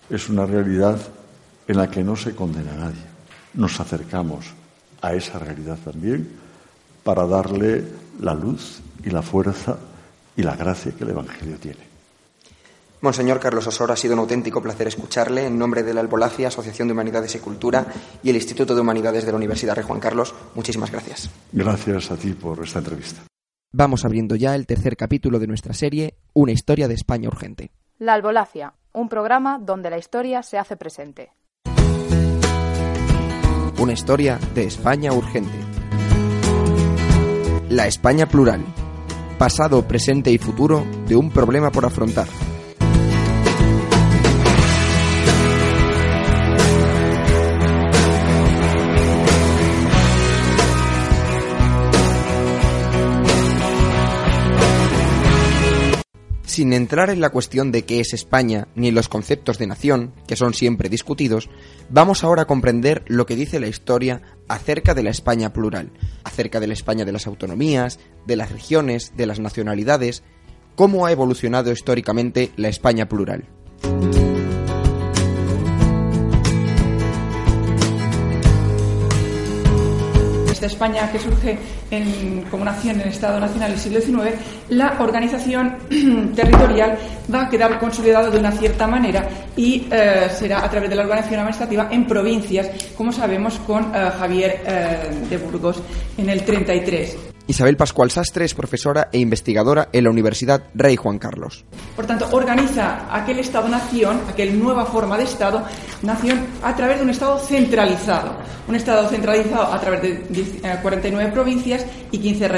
es 0.08 0.28
una 0.28 0.46
realidad 0.46 0.98
en 1.66 1.76
la 1.76 1.90
que 1.90 2.02
no 2.02 2.16
se 2.16 2.34
condena 2.34 2.72
a 2.72 2.76
nadie. 2.76 3.02
Nos 3.54 3.78
acercamos 3.80 4.46
a 5.02 5.14
esa 5.14 5.38
realidad 5.38 5.78
también 5.84 6.28
para 7.02 7.26
darle 7.26 7.84
la 8.20 8.34
luz 8.34 8.80
y 9.04 9.10
la 9.10 9.22
fuerza 9.22 9.78
y 10.36 10.42
la 10.42 10.56
gracia 10.56 10.92
que 10.92 11.04
el 11.04 11.10
Evangelio 11.10 11.56
tiene. 11.58 11.90
Monseñor 13.02 13.40
Carlos 13.40 13.66
Osoro, 13.66 13.94
ha 13.94 13.96
sido 13.96 14.12
un 14.12 14.20
auténtico 14.20 14.62
placer 14.62 14.86
escucharle 14.86 15.46
en 15.46 15.58
nombre 15.58 15.82
de 15.82 15.94
la 15.94 16.00
Albolacia, 16.00 16.48
Asociación 16.48 16.88
de 16.88 16.92
Humanidades 16.92 17.34
y 17.34 17.38
Cultura 17.38 17.86
y 18.22 18.28
el 18.28 18.36
Instituto 18.36 18.74
de 18.74 18.80
Humanidades 18.82 19.24
de 19.24 19.32
la 19.32 19.38
Universidad 19.38 19.74
Rey 19.74 19.84
Juan 19.86 20.00
Carlos. 20.00 20.34
Muchísimas 20.54 20.90
gracias. 20.90 21.30
Gracias 21.52 22.10
a 22.10 22.16
ti 22.16 22.32
por 22.32 22.62
esta 22.62 22.80
entrevista. 22.80 23.29
Vamos 23.72 24.04
abriendo 24.04 24.34
ya 24.34 24.56
el 24.56 24.66
tercer 24.66 24.96
capítulo 24.96 25.38
de 25.38 25.46
nuestra 25.46 25.74
serie, 25.74 26.14
Una 26.32 26.50
historia 26.50 26.88
de 26.88 26.94
España 26.94 27.28
urgente. 27.28 27.70
La 28.00 28.14
Albolacia, 28.14 28.74
un 28.92 29.08
programa 29.08 29.60
donde 29.60 29.90
la 29.90 29.98
historia 29.98 30.42
se 30.42 30.58
hace 30.58 30.76
presente. 30.76 31.30
Una 33.80 33.92
historia 33.92 34.40
de 34.54 34.64
España 34.64 35.12
urgente. 35.12 35.56
La 37.68 37.86
España 37.86 38.26
plural. 38.26 38.64
Pasado, 39.38 39.86
presente 39.86 40.32
y 40.32 40.38
futuro 40.38 40.84
de 41.06 41.14
un 41.14 41.30
problema 41.30 41.70
por 41.70 41.84
afrontar. 41.84 42.26
Sin 56.60 56.74
entrar 56.74 57.08
en 57.08 57.22
la 57.22 57.30
cuestión 57.30 57.72
de 57.72 57.86
qué 57.86 58.00
es 58.00 58.12
España 58.12 58.68
ni 58.74 58.90
los 58.90 59.08
conceptos 59.08 59.56
de 59.56 59.66
nación, 59.66 60.12
que 60.26 60.36
son 60.36 60.52
siempre 60.52 60.90
discutidos, 60.90 61.48
vamos 61.88 62.22
ahora 62.22 62.42
a 62.42 62.46
comprender 62.46 63.02
lo 63.06 63.24
que 63.24 63.34
dice 63.34 63.60
la 63.60 63.66
historia 63.66 64.20
acerca 64.46 64.92
de 64.92 65.02
la 65.02 65.08
España 65.08 65.54
plural, 65.54 65.90
acerca 66.22 66.60
de 66.60 66.66
la 66.66 66.74
España 66.74 67.06
de 67.06 67.12
las 67.12 67.26
autonomías, 67.26 67.98
de 68.26 68.36
las 68.36 68.52
regiones, 68.52 69.14
de 69.16 69.24
las 69.24 69.40
nacionalidades, 69.40 70.22
cómo 70.76 71.06
ha 71.06 71.12
evolucionado 71.12 71.72
históricamente 71.72 72.50
la 72.56 72.68
España 72.68 73.08
plural. 73.08 73.48
De 80.60 80.66
España 80.66 81.10
que 81.10 81.18
surge 81.18 81.58
en, 81.90 82.44
como 82.50 82.64
nación 82.64 82.96
en 82.96 83.02
el 83.02 83.08
Estado 83.08 83.40
Nacional 83.40 83.70
del 83.70 83.80
siglo 83.80 84.00
XIX, 84.00 84.36
la 84.68 84.96
organización 85.00 85.76
territorial 86.34 86.98
va 87.32 87.42
a 87.42 87.48
quedar 87.48 87.78
consolidada 87.78 88.30
de 88.30 88.38
una 88.38 88.52
cierta 88.52 88.86
manera 88.86 89.28
y 89.56 89.86
eh, 89.90 90.28
será 90.36 90.64
a 90.64 90.70
través 90.70 90.90
de 90.90 90.96
la 90.96 91.02
organización 91.02 91.40
administrativa 91.40 91.88
en 91.90 92.06
provincias, 92.06 92.70
como 92.96 93.12
sabemos 93.12 93.58
con 93.60 93.94
eh, 93.94 94.10
Javier 94.18 94.62
eh, 94.66 95.26
de 95.28 95.36
Burgos 95.38 95.82
en 96.16 96.28
el 96.28 96.44
33. 96.44 97.16
Isabel 97.50 97.76
Pascual 97.76 98.12
Sastre 98.12 98.44
es 98.44 98.54
profesora 98.54 99.08
e 99.12 99.18
investigadora 99.18 99.88
en 99.92 100.04
la 100.04 100.10
Universidad 100.10 100.62
Rey 100.72 100.94
Juan 100.94 101.18
Carlos. 101.18 101.64
Por 101.96 102.06
tanto, 102.06 102.28
organiza 102.30 103.08
aquel 103.10 103.40
Estado-nación, 103.40 104.20
aquella 104.28 104.52
nueva 104.52 104.86
forma 104.86 105.18
de 105.18 105.24
Estado-nación, 106.00 106.46
a 106.62 106.74
través 106.74 106.98
de 106.98 107.04
un 107.04 107.10
Estado 107.10 107.38
centralizado. 107.38 108.36
Un 108.66 108.74
Estado 108.74 109.08
centralizado 109.08 109.72
a 109.72 109.80
través 109.80 110.02
de 110.02 110.60
49 110.82 111.30
provincias 111.32 111.84
y 112.10 112.18
15 112.18 112.48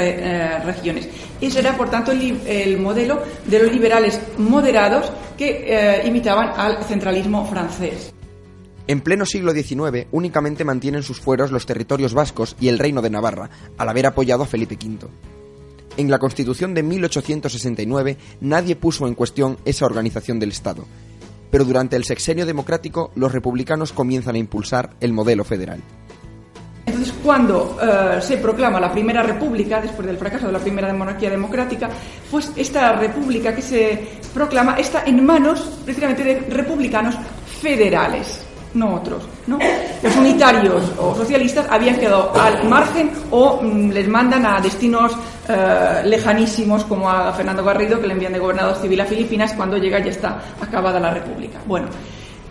regiones. 0.61 1.09
Ese 1.41 1.59
era, 1.59 1.75
por 1.75 1.89
tanto, 1.89 2.11
el, 2.11 2.79
modelo 2.79 3.21
de 3.45 3.59
los 3.59 3.71
liberales 3.71 4.19
moderados 4.37 5.11
que 5.37 6.01
imitaban 6.05 6.53
al 6.55 6.83
centralismo 6.85 7.45
francés. 7.45 8.13
En 8.87 9.01
pleno 9.01 9.25
siglo 9.25 9.53
XIX 9.53 10.07
únicamente 10.11 10.65
mantienen 10.65 11.03
sus 11.03 11.19
fueros 11.19 11.51
los 11.51 11.65
territorios 11.65 12.13
vascos 12.13 12.55
y 12.59 12.67
el 12.67 12.79
reino 12.79 13.01
de 13.01 13.09
Navarra, 13.09 13.49
al 13.77 13.89
haber 13.89 14.05
apoyado 14.05 14.43
a 14.43 14.47
Felipe 14.47 14.75
V. 14.75 15.07
En 15.95 16.09
la 16.09 16.19
Constitución 16.19 16.73
de 16.73 16.83
1869 16.83 18.17
nadie 18.41 18.75
puso 18.75 19.07
en 19.07 19.15
cuestión 19.15 19.57
esa 19.63 19.85
organización 19.85 20.39
del 20.39 20.49
Estado, 20.49 20.85
pero 21.53 21.65
durante 21.65 21.95
el 21.95 22.03
sexenio 22.03 22.47
democrático 22.47 23.11
los 23.13 23.31
republicanos 23.31 23.93
comienzan 23.93 24.33
a 24.33 24.39
impulsar 24.39 24.89
el 24.99 25.13
modelo 25.13 25.43
federal. 25.43 25.79
Entonces, 26.83 27.13
cuando 27.23 27.77
eh, 27.79 28.19
se 28.23 28.37
proclama 28.37 28.79
la 28.79 28.91
Primera 28.91 29.21
República, 29.21 29.79
después 29.79 30.07
del 30.07 30.17
fracaso 30.17 30.47
de 30.47 30.51
la 30.51 30.57
Primera 30.57 30.91
Monarquía 30.91 31.29
Democrática, 31.29 31.91
pues 32.31 32.51
esta 32.55 32.93
república 32.93 33.53
que 33.53 33.61
se 33.61 34.07
proclama 34.33 34.77
está 34.77 35.03
en 35.05 35.23
manos 35.23 35.59
precisamente 35.85 36.23
de 36.23 36.39
republicanos 36.39 37.13
federales 37.61 38.43
no 38.73 38.95
otros. 38.95 39.23
¿no? 39.47 39.59
Los 40.01 40.15
unitarios 40.15 40.83
o 40.97 41.15
socialistas 41.15 41.67
habían 41.69 41.97
quedado 41.97 42.33
al 42.33 42.67
margen 42.67 43.11
o 43.31 43.61
mm, 43.61 43.91
les 43.91 44.07
mandan 44.07 44.45
a 44.45 44.59
destinos 44.59 45.13
eh, 45.47 46.01
lejanísimos 46.05 46.83
como 46.85 47.09
a 47.09 47.33
Fernando 47.33 47.63
Garrido 47.63 47.99
que 47.99 48.07
le 48.07 48.13
envían 48.13 48.33
de 48.33 48.39
gobernador 48.39 48.75
civil 48.77 49.01
a 49.01 49.05
Filipinas 49.05 49.53
cuando 49.53 49.77
llega 49.77 49.99
ya 49.99 50.11
está 50.11 50.41
acabada 50.61 50.99
la 50.99 51.11
república. 51.11 51.59
Bueno, 51.65 51.87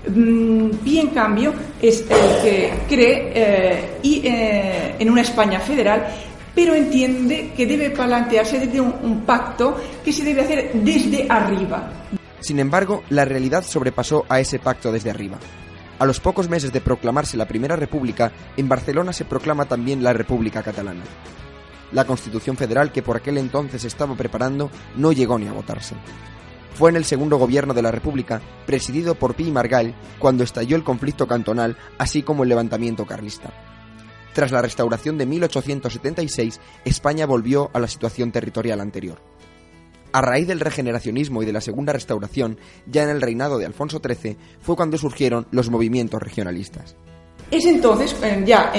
mm, 0.08 0.70
bien 0.82 1.08
cambio 1.08 1.52
es 1.80 2.00
el 2.02 2.42
que 2.42 2.72
cree 2.88 3.32
eh, 3.34 3.98
y, 4.02 4.26
eh, 4.26 4.96
en 4.98 5.10
una 5.10 5.22
España 5.22 5.60
federal 5.60 6.06
pero 6.54 6.74
entiende 6.74 7.52
que 7.56 7.64
debe 7.64 7.88
plantearse 7.88 8.58
desde 8.58 8.78
un 8.78 9.22
pacto 9.22 9.74
que 10.04 10.12
se 10.12 10.22
debe 10.22 10.42
hacer 10.42 10.70
desde 10.74 11.26
arriba. 11.26 11.90
Sin 12.40 12.58
embargo, 12.58 13.04
la 13.08 13.24
realidad 13.24 13.64
sobrepasó 13.64 14.26
a 14.28 14.38
ese 14.38 14.58
pacto 14.58 14.92
desde 14.92 15.08
arriba. 15.08 15.38
A 16.02 16.04
los 16.04 16.18
pocos 16.18 16.48
meses 16.48 16.72
de 16.72 16.80
proclamarse 16.80 17.36
la 17.36 17.46
Primera 17.46 17.76
República, 17.76 18.32
en 18.56 18.68
Barcelona 18.68 19.12
se 19.12 19.24
proclama 19.24 19.66
también 19.66 20.02
la 20.02 20.12
República 20.12 20.60
Catalana. 20.60 21.04
La 21.92 22.04
Constitución 22.04 22.56
Federal 22.56 22.90
que 22.90 23.04
por 23.04 23.16
aquel 23.16 23.38
entonces 23.38 23.84
estaba 23.84 24.16
preparando 24.16 24.68
no 24.96 25.12
llegó 25.12 25.38
ni 25.38 25.46
a 25.46 25.52
votarse. 25.52 25.94
Fue 26.74 26.90
en 26.90 26.96
el 26.96 27.04
segundo 27.04 27.36
gobierno 27.36 27.72
de 27.72 27.82
la 27.82 27.92
República, 27.92 28.42
presidido 28.66 29.14
por 29.14 29.36
Pi 29.36 29.52
Margall, 29.52 29.94
cuando 30.18 30.42
estalló 30.42 30.74
el 30.74 30.82
conflicto 30.82 31.28
cantonal, 31.28 31.76
así 31.98 32.24
como 32.24 32.42
el 32.42 32.48
levantamiento 32.48 33.06
carlista. 33.06 33.52
Tras 34.32 34.50
la 34.50 34.60
restauración 34.60 35.18
de 35.18 35.26
1876, 35.26 36.60
España 36.84 37.26
volvió 37.26 37.70
a 37.74 37.78
la 37.78 37.86
situación 37.86 38.32
territorial 38.32 38.80
anterior. 38.80 39.20
A 40.12 40.20
raíz 40.20 40.46
del 40.46 40.60
regeneracionismo 40.60 41.42
y 41.42 41.46
de 41.46 41.52
la 41.52 41.60
segunda 41.60 41.92
restauración, 41.92 42.58
ya 42.86 43.02
en 43.04 43.10
el 43.10 43.22
reinado 43.22 43.58
de 43.58 43.66
Alfonso 43.66 44.00
XIII, 44.04 44.36
fue 44.60 44.76
cuando 44.76 44.98
surgieron 44.98 45.46
los 45.50 45.70
movimientos 45.70 46.22
regionalistas. 46.22 46.96
Es 47.50 47.66
entonces, 47.66 48.16
eh, 48.22 48.42
ya 48.46 48.72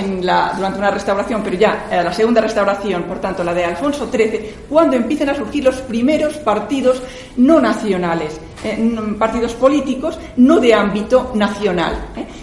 durante 0.55 0.79
una 0.79 0.89
restauración, 0.89 1.43
pero 1.43 1.55
ya 1.55 1.87
la 1.91 2.11
segunda 2.11 2.41
restauración, 2.41 3.03
por 3.03 3.19
tanto 3.19 3.43
la 3.43 3.53
de 3.53 3.65
Alfonso 3.65 4.09
XIII, 4.11 4.53
cuando 4.67 4.95
empiezan 4.95 5.29
a 5.29 5.35
surgir 5.35 5.63
los 5.63 5.75
primeros 5.81 6.37
partidos 6.37 7.03
no 7.37 7.59
nacionales, 7.61 8.39
eh, 8.63 9.15
partidos 9.17 9.53
políticos 9.53 10.19
no 10.37 10.59
de 10.59 10.73
ámbito 10.73 11.31
nacional. 11.35 11.95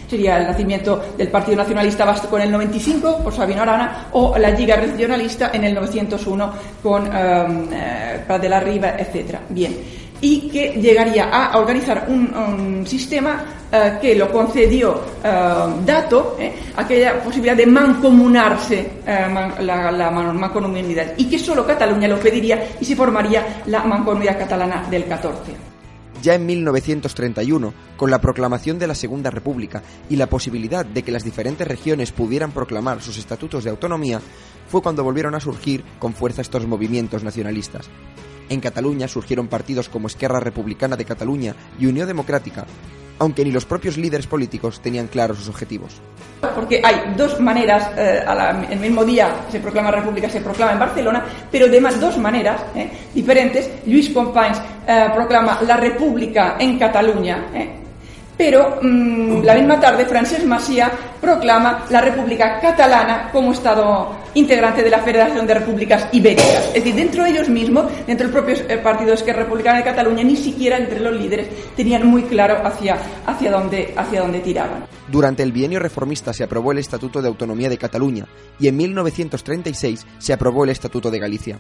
Sería 0.09 0.39
el 0.39 0.47
nacimiento 0.49 1.00
del 1.17 1.29
Partido 1.29 1.59
Nacionalista 1.59 2.05
Vasco 2.05 2.37
en 2.37 2.45
el 2.45 2.53
95 2.53 3.19
por 3.23 3.33
Sabino 3.33 3.62
Arana 3.62 4.09
o 4.12 4.37
la 4.37 4.50
Liga 4.50 4.77
Regionalista 4.77 5.50
en 5.53 5.65
el 5.65 5.75
901 5.75 6.53
con 6.83 7.09
Paz 7.09 8.41
de 8.41 8.49
la 8.49 8.61
Riva, 8.61 8.97
etc. 8.99 9.39
Bien 9.49 9.77
y 10.21 10.49
que 10.49 10.73
llegaría 10.73 11.25
a 11.31 11.59
organizar 11.59 12.07
un, 12.09 12.85
sistema 12.87 13.45
eh, 13.71 13.99
que 14.00 14.15
lo 14.15 14.31
concedió 14.31 15.00
eh, 15.23 15.31
Dato, 15.85 16.37
eh, 16.39 16.53
aquella 16.77 17.23
posibilidad 17.23 17.57
de 17.57 17.67
mancomunarse 17.67 18.91
la, 19.07 19.91
la, 19.91 20.11
mancomunidad, 20.11 21.12
y 21.17 21.29
que 21.29 21.39
solo 21.39 21.67
Cataluña 21.67 22.09
lo 22.09 22.19
pediría 22.19 22.69
y 22.81 22.85
se 22.85 22.97
formaría 22.97 23.62
la 23.67 23.83
mancomunidad 23.85 24.39
catalana 24.39 24.87
del 24.91 25.05
14. 25.07 25.70
Ya 26.23 26.35
en 26.35 26.45
1931, 26.45 27.73
con 27.97 28.11
la 28.11 28.21
proclamación 28.21 28.79
de 28.79 28.87
la 28.87 28.95
Segunda 28.95 29.31
República 29.31 29.83
y 30.11 30.17
la 30.17 30.27
posibilidad 30.27 30.85
de 30.85 31.03
que 31.03 31.12
las 31.12 31.25
diferentes 31.25 31.67
regiones 31.67 32.12
pudieran 32.12 32.53
proclamar 32.53 33.00
sus 33.00 33.17
estatutos 33.17 33.65
de 33.65 33.71
autonomía, 33.71 34.21
fue 34.69 34.83
cuando 34.83 35.03
volvieron 35.03 35.35
a 35.35 35.41
surgir 35.41 35.83
con 35.99 36.12
fuerza 36.12 36.43
estos 36.43 36.67
movimientos 36.67 37.25
nacionalistas. 37.25 37.89
En 38.50 38.61
Cataluña 38.61 39.09
surgieron 39.09 39.49
partidos 39.49 39.89
como 39.89 40.09
Esquerra 40.09 40.41
Republicana 40.41 40.97
de 40.97 41.07
Cataluña 41.07 41.55
y 41.79 41.87
Unión 41.87 42.07
Democrática, 42.07 42.67
aunque 43.21 43.45
ni 43.45 43.53
los 43.53 43.67
propios 43.67 43.97
líderes 43.97 44.27
políticos 44.27 44.81
tenían 44.81 45.07
claros 45.07 45.39
sus 45.39 45.49
objetivos. 45.50 46.00
Porque 46.55 46.81
hay 46.83 47.15
dos 47.17 47.39
maneras, 47.39 47.91
eh, 47.97 48.25
el 48.71 48.81
mismo 48.81 49.05
día 49.05 49.45
se 49.50 49.61
proclama 49.61 49.91
República, 49.91 50.29
se 50.29 50.41
proclama 50.41 50.73
en 50.73 50.79
Barcelona, 50.79 51.25
pero 51.53 51.69
de 51.69 51.81
dos 52.00 52.17
maneras 52.17 52.62
eh, 52.75 52.91
diferentes. 53.15 53.71
Luis 53.87 54.09
Companys 54.09 54.59
eh, 54.87 55.09
proclama 55.15 55.61
la 55.67 55.77
República 55.77 56.57
en 56.59 56.79
Cataluña, 56.79 57.45
pero 58.40 58.78
mm, 58.80 59.42
la 59.42 59.54
misma 59.54 59.78
tarde 59.78 60.06
Francesc 60.06 60.47
Macià 60.47 60.88
proclama 61.20 61.85
la 61.90 62.00
República 62.00 62.59
Catalana 62.59 63.28
como 63.30 63.52
Estado 63.52 64.16
integrante 64.32 64.82
de 64.82 64.88
la 64.88 65.00
Federación 65.00 65.47
de 65.47 65.52
Repúblicas 65.52 66.09
Ibéricas. 66.11 66.68
Es 66.68 66.73
decir, 66.73 66.94
dentro 66.94 67.23
de 67.23 67.32
ellos 67.32 67.50
mismos, 67.50 67.85
dentro 68.06 68.26
del 68.26 68.32
propio 68.32 68.54
eh, 68.66 68.78
Partido 68.78 69.12
Esquerra 69.12 69.42
Republicana 69.42 69.76
de 69.76 69.85
Cataluña, 69.85 70.25
ni 70.25 70.37
siquiera 70.37 70.78
entre 70.78 71.00
los 71.00 71.14
líderes 71.20 71.49
tenían 71.76 72.06
muy 72.06 72.23
claro 72.23 72.66
hacia, 72.66 72.97
hacia, 73.26 73.50
dónde, 73.50 73.92
hacia 73.94 74.23
dónde 74.23 74.40
tiraban. 74.40 74.87
Durante 75.09 75.42
el 75.42 75.52
bienio 75.52 75.78
reformista 75.78 76.32
se 76.32 76.42
aprobó 76.42 76.73
el 76.73 76.78
Estatuto 76.78 77.20
de 77.20 77.28
Autonomía 77.28 77.68
de 77.68 77.76
Cataluña 77.76 78.25
y 78.59 78.68
en 78.68 78.76
1936 78.78 80.06
se 80.16 80.32
aprobó 80.32 80.64
el 80.64 80.70
Estatuto 80.70 81.11
de 81.11 81.18
Galicia. 81.18 81.59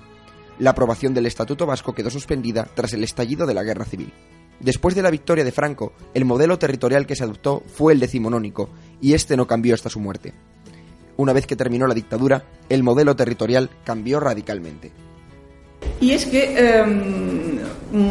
La 0.58 0.70
aprobación 0.70 1.12
del 1.12 1.26
Estatuto 1.26 1.66
Vasco 1.66 1.92
quedó 1.92 2.08
suspendida 2.08 2.66
tras 2.74 2.94
el 2.94 3.04
estallido 3.04 3.46
de 3.46 3.52
la 3.52 3.64
Guerra 3.64 3.84
Civil. 3.84 4.14
Después 4.60 4.94
de 4.94 5.02
la 5.02 5.10
victoria 5.10 5.42
de 5.42 5.52
Franco, 5.52 5.94
el 6.12 6.26
modelo 6.26 6.58
territorial 6.58 7.06
que 7.06 7.16
se 7.16 7.24
adoptó 7.24 7.62
fue 7.66 7.94
el 7.94 8.00
decimonónico, 8.00 8.68
y 9.00 9.14
este 9.14 9.34
no 9.36 9.46
cambió 9.46 9.74
hasta 9.74 9.88
su 9.88 10.00
muerte. 10.00 10.34
Una 11.16 11.32
vez 11.32 11.46
que 11.46 11.56
terminó 11.56 11.86
la 11.86 11.94
dictadura, 11.94 12.44
el 12.68 12.82
modelo 12.82 13.16
territorial 13.16 13.70
cambió 13.84 14.20
radicalmente. 14.20 14.92
Y 15.98 16.10
es 16.10 16.26
que 16.26 16.58
em, 16.58 17.58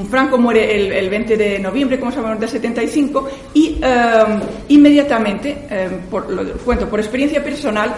Franco 0.10 0.40
muere 0.40 1.00
el, 1.00 1.08
20 1.08 1.38
de 1.38 1.60
noviembre, 1.60 2.00
como 2.00 2.12
sabemos, 2.12 2.40
del 2.40 2.50
75, 2.50 3.30
y 3.54 3.80
em, 3.82 4.40
inmediatamente, 4.70 5.68
em, 5.70 6.02
por, 6.10 6.26
cuento 6.62 6.90
por 6.90 7.00
experiencia 7.00 7.44
personal, 7.44 7.94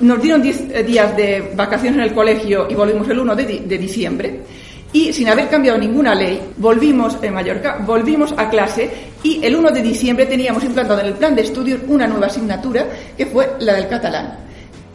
nos 0.00 0.20
dieron 0.20 0.42
10 0.42 0.84
días 0.84 1.16
de 1.16 1.52
vacaciones 1.54 1.98
en 1.98 2.04
el 2.04 2.14
colegio 2.14 2.66
y 2.68 2.74
volvimos 2.74 3.08
el 3.08 3.20
1 3.20 3.36
de 3.36 3.78
diciembre 3.78 4.40
y 4.92 5.12
sin 5.12 5.28
haber 5.28 5.48
cambiado 5.48 5.78
ninguna 5.78 6.14
ley, 6.14 6.52
volvimos 6.58 7.18
en 7.22 7.34
Mallorca, 7.34 7.78
volvimos 7.84 8.34
a 8.36 8.50
clase 8.50 8.90
y 9.22 9.44
el 9.44 9.56
1 9.56 9.70
de 9.70 9.82
diciembre 9.82 10.26
teníamos 10.26 10.64
implantado 10.64 11.00
en 11.00 11.06
el 11.06 11.14
plan 11.14 11.34
de 11.34 11.42
estudios 11.42 11.80
una 11.88 12.06
nueva 12.06 12.26
asignatura 12.26 12.86
que 13.16 13.26
fue 13.26 13.56
la 13.60 13.74
del 13.74 13.88
catalán. 13.88 14.38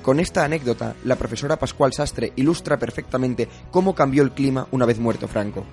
Con 0.02 0.20
esta 0.20 0.46
anécdota, 0.46 0.96
la 1.04 1.18
profesora 1.18 1.58
Pascual 1.58 1.92
Sastre 1.92 2.32
ilustra 2.38 2.78
perfectamente 2.78 3.50
cómo 3.72 3.94
cambió 3.94 4.24
el 4.24 4.32
clima 4.32 4.68
una 4.72 4.86
vez 4.86 5.00
muerto 5.00 5.28
Franco. 5.28 5.66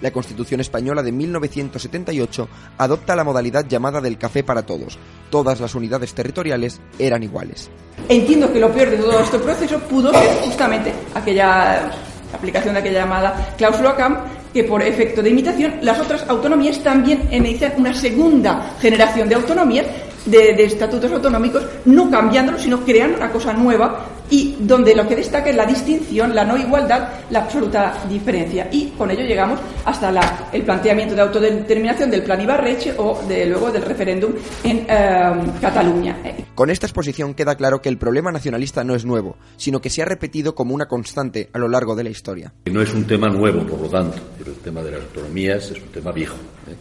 La 0.00 0.12
Constitución 0.12 0.60
española 0.60 1.02
de 1.02 1.10
1978 1.10 2.48
adopta 2.78 3.16
la 3.16 3.24
modalidad 3.24 3.66
llamada 3.66 4.00
del 4.00 4.18
café 4.18 4.44
para 4.44 4.64
todos. 4.64 4.98
Todas 5.30 5.60
las 5.60 5.74
unidades 5.74 6.14
territoriales 6.14 6.80
eran 6.98 7.22
iguales. 7.22 7.70
Entiendo 8.08 8.52
que 8.52 8.60
lo 8.60 8.70
peor 8.72 8.90
de 8.90 8.98
todo 8.98 9.20
este 9.20 9.38
proceso 9.38 9.78
pudo 9.80 10.12
ser 10.12 10.36
justamente 10.44 10.92
aquella 11.14 11.90
aplicación 12.32 12.74
de 12.74 12.80
aquella 12.80 13.00
llamada 13.00 13.54
cláusula 13.56 13.96
CAM, 13.96 14.18
que 14.52 14.64
por 14.64 14.82
efecto 14.82 15.22
de 15.22 15.30
imitación 15.30 15.74
las 15.82 15.98
otras 15.98 16.28
autonomías 16.28 16.78
también 16.82 17.28
inician 17.30 17.74
una 17.76 17.94
segunda 17.94 18.74
generación 18.80 19.28
de 19.28 19.34
autonomías 19.34 19.86
de, 20.26 20.64
estatutos 20.64 21.10
autonómicos, 21.12 21.64
no 21.86 22.10
cambiándolos, 22.10 22.62
sino 22.62 22.84
creando 22.84 23.16
una 23.16 23.30
cosa 23.30 23.52
nueva 23.52 24.06
y 24.30 24.56
donde 24.60 24.94
lo 24.94 25.08
que 25.08 25.16
destaca 25.16 25.50
es 25.50 25.56
la 25.56 25.64
distinción, 25.64 26.34
la 26.34 26.44
no 26.44 26.56
igualdad, 26.56 27.08
la 27.30 27.40
absoluta 27.40 27.94
diferencia. 28.08 28.68
Y 28.70 28.88
con 28.90 29.10
ello 29.10 29.22
llegamos 29.22 29.58
hasta 29.84 30.12
el 30.52 30.62
planteamiento 30.62 31.14
de 31.14 31.22
autodeterminación 31.22 32.10
del 32.10 32.22
plan 32.22 32.40
Ibarreche 32.40 32.94
o 32.98 33.22
de, 33.26 33.46
luego 33.46 33.70
del 33.70 33.82
referéndum 33.82 34.32
en 34.64 34.86
eh, 34.88 35.32
Cataluña. 35.60 36.16
Con 36.54 36.70
esta 36.70 36.86
exposición 36.86 37.34
queda 37.34 37.54
claro 37.54 37.80
que 37.80 37.88
el 37.88 37.98
problema 37.98 38.30
nacionalista 38.30 38.84
no 38.84 38.94
es 38.94 39.04
nuevo, 39.04 39.36
sino 39.56 39.80
que 39.80 39.90
se 39.90 40.02
ha 40.02 40.04
repetido 40.04 40.54
como 40.54 40.74
una 40.74 40.88
constante 40.88 41.48
a 41.52 41.58
lo 41.58 41.68
largo 41.68 41.94
de 41.94 42.04
la 42.04 42.10
historia. 42.10 42.52
No 42.66 42.82
es 42.82 42.92
un 42.92 43.06
tema 43.06 43.28
nuevo, 43.28 43.64
por 43.66 43.80
lo 43.80 43.88
tanto, 43.88 44.18
pero 44.36 44.50
el 44.50 44.58
tema 44.58 44.82
de 44.82 44.92
las 44.92 45.02
autonomías 45.02 45.70
es 45.70 45.80
un 45.80 45.88
tema 45.88 46.12
viejo. 46.12 46.36
¿eh? 46.68 46.74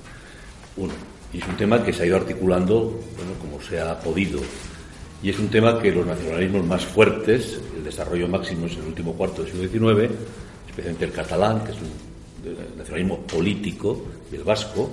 Uno. 0.78 1.17
Y 1.38 1.40
es 1.40 1.48
un 1.48 1.56
tema 1.56 1.84
que 1.84 1.94
se 1.94 2.02
ha 2.02 2.06
ido 2.08 2.18
articulando 2.18 3.00
bueno, 3.16 3.34
como 3.40 3.62
se 3.62 3.80
ha 3.80 4.00
podido. 4.00 4.40
Y 5.22 5.30
es 5.30 5.38
un 5.38 5.50
tema 5.50 5.80
que 5.80 5.92
los 5.92 6.04
nacionalismos 6.04 6.66
más 6.66 6.84
fuertes, 6.84 7.62
el 7.76 7.84
desarrollo 7.84 8.28
máximo 8.28 8.66
es 8.66 8.76
el 8.76 8.86
último 8.86 9.14
cuarto 9.14 9.44
del 9.44 9.52
siglo 9.52 9.70
XIX, 9.70 10.16
especialmente 10.68 11.06
el 11.06 11.12
catalán, 11.12 11.64
que 11.64 11.74
es 11.74 11.78
un 11.78 12.78
nacionalismo 12.78 13.20
político, 13.20 14.04
y 14.32 14.36
el 14.36 14.44
vasco, 14.44 14.90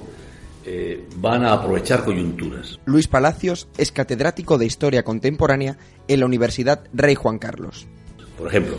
eh, 0.67 1.09
van 1.17 1.47
a 1.47 1.55
aprovechar 1.55 2.05
coyunturas. 2.05 2.79
Luis 2.85 3.09
Palacios 3.09 3.67
es 3.79 3.91
catedrático 3.91 4.59
de 4.59 4.67
Historia 4.67 5.03
Contemporánea 5.03 5.79
en 6.09 6.21
la 6.21 6.27
Universidad 6.27 6.85
Rey 6.93 7.15
Juan 7.15 7.39
Carlos. 7.39 7.87
Por 8.37 8.49
ejemplo, 8.49 8.77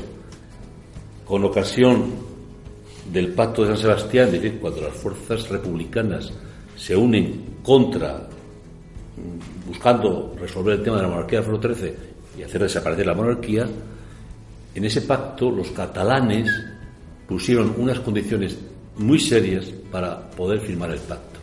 con 1.26 1.44
ocasión 1.44 2.14
del 3.12 3.34
Pacto 3.34 3.64
de 3.64 3.70
San 3.70 3.78
Sebastián, 3.78 4.28
es 4.28 4.34
decir, 4.34 4.60
cuando 4.60 4.82
las 4.82 4.94
fuerzas 4.94 5.50
republicanas 5.50 6.32
se 6.76 6.96
unen 6.96 7.58
contra, 7.64 8.28
buscando 9.68 10.36
resolver 10.40 10.76
el 10.76 10.84
tema 10.84 10.98
de 10.98 11.04
la 11.04 11.10
monarquía 11.10 11.42
del 11.42 11.52
siglo 11.52 11.76
XIII 11.76 11.94
y 12.38 12.44
hacer 12.44 12.62
desaparecer 12.62 13.06
la 13.06 13.14
monarquía, 13.14 13.68
en 14.76 14.86
ese 14.86 15.02
pacto 15.02 15.50
los 15.50 15.72
catalanes 15.72 16.52
pusieron 17.28 17.74
unas 17.78 18.00
condiciones 18.00 18.58
muy 18.98 19.20
serias 19.20 19.66
para 19.92 20.30
poder 20.32 20.60
firmar 20.60 20.92
el 20.92 21.00
pacto. 21.00 21.40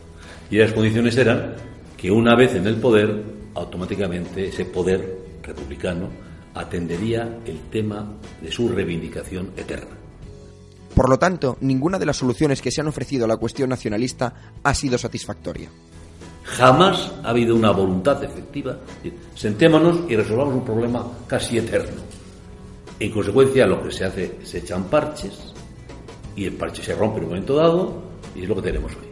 Y 0.49 0.57
las 0.57 0.71
condiciones 0.71 1.17
eran 1.17 1.55
que 1.97 2.11
una 2.11 2.35
vez 2.35 2.55
en 2.55 2.67
el 2.67 2.75
poder, 2.75 3.23
automáticamente 3.55 4.47
ese 4.47 4.65
poder 4.65 5.17
republicano 5.41 6.09
atendería 6.53 7.39
el 7.45 7.59
tema 7.71 8.07
de 8.41 8.51
su 8.51 8.69
reivindicación 8.69 9.51
eterna. 9.57 10.02
Por 10.95 11.09
lo 11.09 11.17
tanto, 11.17 11.57
ninguna 11.61 11.97
de 11.97 12.05
las 12.05 12.17
soluciones 12.17 12.61
que 12.61 12.71
se 12.71 12.81
han 12.81 12.87
ofrecido 12.87 13.25
a 13.25 13.27
la 13.27 13.37
cuestión 13.37 13.69
nacionalista 13.69 14.33
ha 14.63 14.73
sido 14.73 14.97
satisfactoria. 14.97 15.69
Jamás 16.43 17.11
ha 17.23 17.29
habido 17.29 17.55
una 17.55 17.71
voluntad 17.71 18.23
efectiva. 18.23 18.77
Sentémonos 19.33 20.01
y 20.09 20.15
resolvamos 20.15 20.55
un 20.55 20.65
problema 20.65 21.05
casi 21.25 21.57
eterno. 21.57 22.01
En 22.99 23.11
consecuencia, 23.11 23.65
lo 23.65 23.81
que 23.81 23.91
se 23.91 24.05
hace, 24.05 24.39
se 24.43 24.59
echan 24.59 24.83
parches 24.85 25.53
y 26.35 26.45
el 26.45 26.53
parche 26.53 26.83
se 26.83 26.95
rompe 26.95 27.17
en 27.17 27.23
un 27.23 27.29
momento 27.29 27.55
dado 27.55 28.03
y 28.35 28.43
es 28.43 28.49
lo 28.49 28.55
que 28.55 28.61
tenemos 28.61 28.91
hoy. 28.93 29.07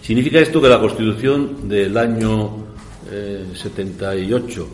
¿Significa 0.00 0.38
esto 0.38 0.60
que 0.60 0.68
la 0.68 0.80
Constitución 0.80 1.68
del 1.68 1.96
año 1.96 2.66
78 3.54 4.62
eh, 4.62 4.66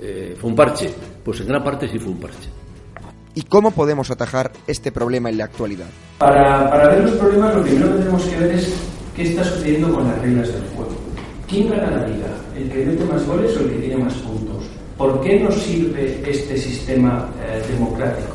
eh, 0.00 0.36
fue 0.38 0.50
un 0.50 0.56
parche? 0.56 0.92
Pues 1.24 1.40
en 1.40 1.46
gran 1.46 1.62
parte 1.62 1.88
sí 1.88 1.98
fue 1.98 2.12
un 2.12 2.20
parche. 2.20 2.61
¿Y 3.34 3.42
cómo 3.42 3.70
podemos 3.70 4.10
atajar 4.10 4.52
este 4.66 4.92
problema 4.92 5.30
en 5.30 5.38
la 5.38 5.44
actualidad? 5.44 5.86
Para, 6.18 6.68
para 6.68 6.88
ver 6.88 7.04
los 7.04 7.12
problemas, 7.12 7.54
lo 7.54 7.62
primero 7.62 7.92
que 7.92 7.98
tenemos 7.98 8.22
que 8.24 8.36
ver 8.36 8.52
es 8.52 8.74
qué 9.16 9.22
está 9.22 9.42
sucediendo 9.42 9.94
con 9.94 10.06
las 10.06 10.18
reglas 10.20 10.48
del 10.48 10.62
juego. 10.74 10.92
¿Quién 11.48 11.70
gana 11.70 11.90
la 11.90 12.06
liga? 12.06 12.26
¿El 12.54 12.70
que 12.70 12.84
mete 12.84 13.04
más 13.06 13.26
goles 13.26 13.56
o 13.56 13.60
el 13.60 13.70
que 13.70 13.78
tiene 13.78 14.04
más 14.04 14.14
puntos? 14.14 14.64
¿Por 14.98 15.20
qué 15.22 15.40
nos 15.40 15.54
sirve 15.54 16.22
este 16.30 16.58
sistema 16.58 17.30
eh, 17.42 17.62
democrático? 17.70 18.34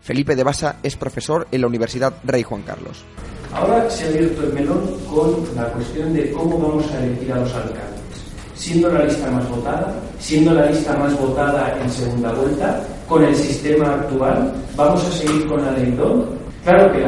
Felipe 0.00 0.36
de 0.36 0.44
Basa 0.44 0.76
es 0.84 0.96
profesor 0.96 1.48
en 1.50 1.60
la 1.60 1.66
Universidad 1.66 2.14
Rey 2.22 2.44
Juan 2.44 2.62
Carlos. 2.62 3.04
Ahora 3.52 3.90
se 3.90 4.04
ha 4.04 4.08
abierto 4.08 4.44
el 4.44 4.52
melón 4.52 4.98
con 5.12 5.44
la 5.56 5.64
cuestión 5.72 6.14
de 6.14 6.30
cómo 6.30 6.58
vamos 6.58 6.88
a 6.92 7.04
elegir 7.04 7.32
a 7.32 7.38
los 7.38 7.52
alcaldes 7.54 8.02
siendo 8.62 8.88
la 8.90 9.04
lista 9.04 9.28
más 9.28 9.48
votada, 9.50 9.92
siendo 10.20 10.54
la 10.54 10.66
lista 10.66 10.96
más 10.96 11.18
votada 11.18 11.76
en 11.82 11.90
segunda 11.90 12.32
vuelta, 12.32 12.80
con 13.12 13.22
el 13.22 13.36
sistema 13.36 13.92
actual, 13.92 14.54
vamos 14.74 15.04
a 15.04 15.10
seguir 15.12 15.46
con 15.46 15.62
la 15.62 15.72
ley 15.72 15.94
Claro 16.64 16.90
que 16.92 17.04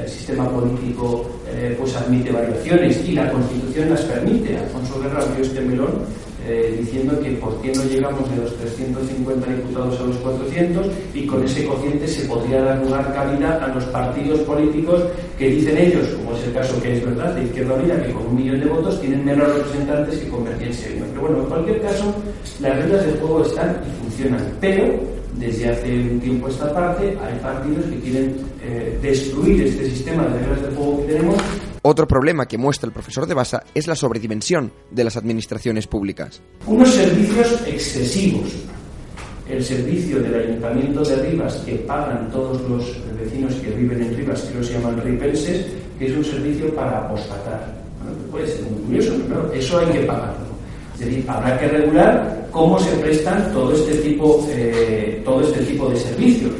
el 0.00 0.08
sistema 0.08 0.48
político 0.48 1.26
eh, 1.46 1.76
pues 1.78 1.94
admite 1.94 2.32
variaciones 2.32 3.06
y 3.06 3.12
la 3.12 3.30
Constitución 3.30 3.90
las 3.90 4.00
permite. 4.00 4.56
Alfonso 4.56 4.98
Guerra 5.02 5.20
abrió 5.20 5.44
este 5.44 5.60
melón 5.60 5.90
eh, 6.46 6.78
diciendo 6.80 7.20
que 7.20 7.32
por 7.32 7.60
qué 7.60 7.70
no 7.74 7.84
llegamos 7.84 8.30
de 8.30 8.36
los 8.36 8.56
350 8.56 9.46
diputados 9.46 10.00
a 10.00 10.04
los 10.04 10.16
400 10.16 10.86
y 11.12 11.26
con 11.26 11.44
ese 11.44 11.66
cociente 11.66 12.08
se 12.08 12.24
podría 12.24 12.62
dar 12.62 12.82
lugar 12.82 13.12
cabida 13.12 13.62
a 13.62 13.68
los 13.74 13.84
partidos 13.86 14.40
políticos 14.40 15.02
que 15.36 15.50
dicen 15.50 15.76
ellos, 15.76 16.08
como 16.16 16.34
es 16.34 16.44
el 16.44 16.54
caso 16.54 16.80
que 16.80 16.96
es 16.96 17.04
verdad 17.04 17.34
de 17.34 17.44
Izquierda 17.44 17.74
Unida, 17.74 18.02
que 18.02 18.12
con 18.12 18.26
un 18.26 18.36
millón 18.36 18.58
de 18.58 18.66
votos 18.66 18.98
tienen 19.02 19.22
menos 19.22 19.54
representantes 19.54 20.18
que 20.18 20.28
convertirse 20.30 20.96
en 20.96 21.04
Pero 21.10 21.20
bueno, 21.20 21.38
en 21.40 21.44
cualquier 21.44 21.82
caso, 21.82 22.14
las 22.58 22.74
reglas 22.78 23.04
del 23.04 23.18
juego 23.18 23.42
están 23.42 23.76
y 23.86 24.02
funcionan, 24.02 24.40
pero 24.58 25.21
desde 25.38 25.70
hace 25.70 25.92
un 25.92 26.20
tiempo 26.20 26.48
esta 26.48 26.72
parte 26.72 27.16
hay 27.22 27.38
partidos 27.40 27.84
que 27.86 28.00
quieren 28.00 28.36
eh, 28.62 28.98
destruir 29.00 29.62
este 29.62 29.90
sistema 29.90 30.24
de 30.26 30.38
reglas 30.38 30.62
de 30.62 30.76
juego 30.76 31.00
que 31.00 31.12
tenemos. 31.12 31.36
Otro 31.82 32.06
problema 32.06 32.46
que 32.46 32.58
muestra 32.58 32.86
el 32.86 32.92
profesor 32.92 33.26
de 33.26 33.34
Basa 33.34 33.64
es 33.74 33.86
la 33.86 33.96
sobredimensión 33.96 34.72
de 34.90 35.04
las 35.04 35.16
administraciones 35.16 35.86
públicas. 35.86 36.40
Unos 36.66 36.90
servicios 36.90 37.60
excesivos. 37.66 38.50
El 39.48 39.64
servicio 39.64 40.22
del 40.22 40.34
Ayuntamiento 40.34 41.02
de 41.02 41.16
Rivas, 41.16 41.56
que 41.66 41.74
pagan 41.74 42.30
todos 42.30 42.60
los 42.70 42.96
vecinos 43.18 43.54
que 43.54 43.70
viven 43.70 44.00
en 44.00 44.16
Rivas, 44.16 44.42
que 44.42 44.54
los 44.54 44.70
llaman 44.70 45.02
ripenses, 45.02 45.66
que 45.98 46.06
es 46.06 46.16
un 46.16 46.24
servicio 46.24 46.72
para 46.74 47.06
apostatar. 47.06 47.74
Bueno, 48.02 48.18
puede 48.30 48.46
ser 48.46 48.62
muy 48.62 48.82
curioso, 48.84 49.14
pero 49.28 49.52
eso 49.52 49.78
hay 49.80 49.86
que 49.86 50.00
pagarlo. 50.06 50.41
Es 50.94 51.00
decir, 51.00 51.24
habrá 51.28 51.58
que 51.58 51.68
regular 51.68 52.46
cómo 52.50 52.78
se 52.78 52.90
prestan 52.96 53.52
todo 53.52 53.72
este 53.72 53.94
tipo, 53.96 54.46
eh, 54.50 55.20
todo 55.24 55.40
este 55.42 55.60
tipo 55.64 55.88
de 55.88 55.96
servicios, 55.96 56.52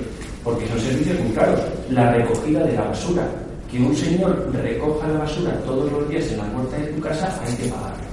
porque 0.43 0.67
son 0.69 0.81
servicios 0.81 1.19
muy 1.21 1.33
caros. 1.33 1.61
La 1.91 2.13
recogida 2.13 2.65
de 2.65 2.73
la 2.73 2.83
basura. 2.83 3.27
Que 3.71 3.79
un 3.79 3.97
señor 3.97 4.51
recoja 4.53 5.09
la 5.09 5.21
basura 5.21 5.53
todos 5.65 5.91
los 5.91 6.07
días 6.11 6.31
en 6.31 6.37
la 6.39 6.45
puerta 6.53 6.77
de 6.77 6.89
tu 6.89 7.01
casa, 7.01 7.41
hay 7.43 7.55
que 7.57 7.69
pagarlo. 7.71 8.05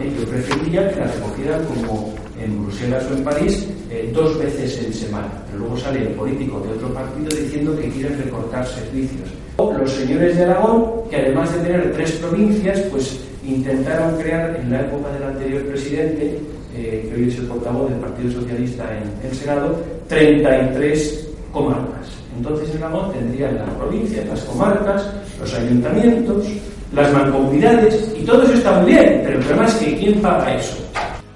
Eh, 0.00 0.12
yo 0.18 0.28
preferiría 0.28 0.90
que 0.90 0.98
la 0.98 1.06
recogieran 1.06 1.64
como 1.64 2.15
en 2.40 2.62
Bruselas 2.62 3.04
o 3.10 3.14
en 3.14 3.24
París 3.24 3.66
eh, 3.90 4.10
dos 4.12 4.38
veces 4.38 4.82
en 4.84 4.92
semana. 4.92 5.30
Pero 5.46 5.60
luego 5.60 5.76
sale 5.78 6.02
el 6.02 6.08
político 6.08 6.60
de 6.60 6.72
otro 6.72 6.92
partido 6.92 7.28
diciendo 7.28 7.76
que 7.76 7.88
quieren 7.88 8.18
recortar 8.18 8.66
servicios. 8.66 9.28
O 9.56 9.72
los 9.72 9.90
señores 9.90 10.36
de 10.36 10.44
Aragón, 10.44 11.08
que 11.10 11.16
además 11.16 11.52
de 11.54 11.60
tener 11.60 11.92
tres 11.92 12.12
provincias, 12.12 12.80
pues 12.90 13.20
intentaron 13.44 14.16
crear 14.20 14.56
en 14.56 14.70
la 14.70 14.80
época 14.80 15.12
del 15.12 15.22
anterior 15.22 15.62
presidente, 15.66 16.38
eh, 16.74 17.08
que 17.08 17.14
hoy 17.14 17.28
es 17.28 17.38
el 17.38 17.46
portavoz 17.46 17.90
del 17.90 18.00
Partido 18.00 18.32
Socialista 18.32 18.84
en 18.96 19.30
el 19.30 19.36
Senado, 19.36 19.78
33 20.08 21.28
comarcas. 21.52 22.08
Entonces 22.36 22.74
en 22.74 22.82
Aragón 22.82 23.12
tendrían 23.12 23.54
las 23.54 23.70
provincias, 23.70 24.26
las 24.26 24.40
comarcas, 24.40 25.10
los 25.40 25.54
ayuntamientos, 25.54 26.46
las 26.92 27.12
mancomunidades, 27.12 28.14
y 28.18 28.24
todo 28.24 28.42
eso 28.42 28.52
está 28.52 28.78
muy 28.80 28.92
bien, 28.92 29.22
pero 29.24 29.38
el 29.38 29.44
problema 29.44 29.66
es 29.68 29.74
que 29.76 29.96
¿quién 29.96 30.20
paga 30.20 30.54
eso? 30.54 30.85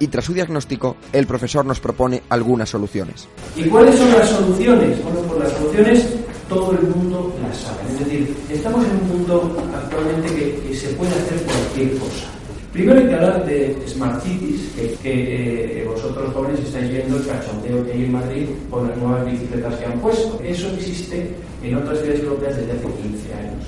Y 0.00 0.08
tras 0.08 0.24
su 0.24 0.32
diagnóstico, 0.32 0.96
el 1.12 1.26
profesor 1.26 1.64
nos 1.66 1.78
propone 1.78 2.22
algunas 2.30 2.70
soluciones. 2.70 3.28
¿Y 3.54 3.64
cuáles 3.64 3.96
son 3.96 4.10
las 4.10 4.30
soluciones? 4.30 5.04
Bueno, 5.04 5.20
pues 5.28 5.40
las 5.40 5.52
soluciones 5.52 6.06
todo 6.48 6.72
el 6.72 6.82
mundo 6.88 7.36
las 7.42 7.56
sabe. 7.58 7.82
Es 7.92 7.98
decir, 8.00 8.34
estamos 8.50 8.84
en 8.86 8.92
un 8.92 9.08
mundo 9.08 9.56
actualmente 9.74 10.34
que, 10.34 10.68
que 10.68 10.74
se 10.74 10.88
puede 10.94 11.10
hacer 11.10 11.42
cualquier 11.42 11.98
cosa. 11.98 12.26
Primero 12.72 12.98
hay 12.98 13.08
que 13.08 13.14
hablar 13.14 13.44
de 13.44 13.76
Smart 13.86 14.22
Cities, 14.22 14.72
que, 14.74 14.94
que 15.02 15.82
eh, 15.82 15.84
vosotros 15.84 16.32
jóvenes 16.32 16.60
estáis 16.60 16.90
viendo 16.90 17.18
el 17.18 17.26
cachondeo 17.26 17.84
que 17.84 17.92
hay 17.92 18.04
en 18.04 18.12
Madrid 18.12 18.46
con 18.70 18.88
las 18.88 18.96
nuevas 18.96 19.26
bicicletas 19.26 19.74
que 19.74 19.84
han 19.84 20.00
puesto. 20.00 20.40
Eso 20.42 20.70
existe 20.76 21.30
en 21.62 21.76
otras 21.76 21.98
ciudades 21.98 22.22
europeas 22.22 22.56
desde 22.56 22.72
hace 22.72 22.86
15 22.86 23.34
años. 23.34 23.64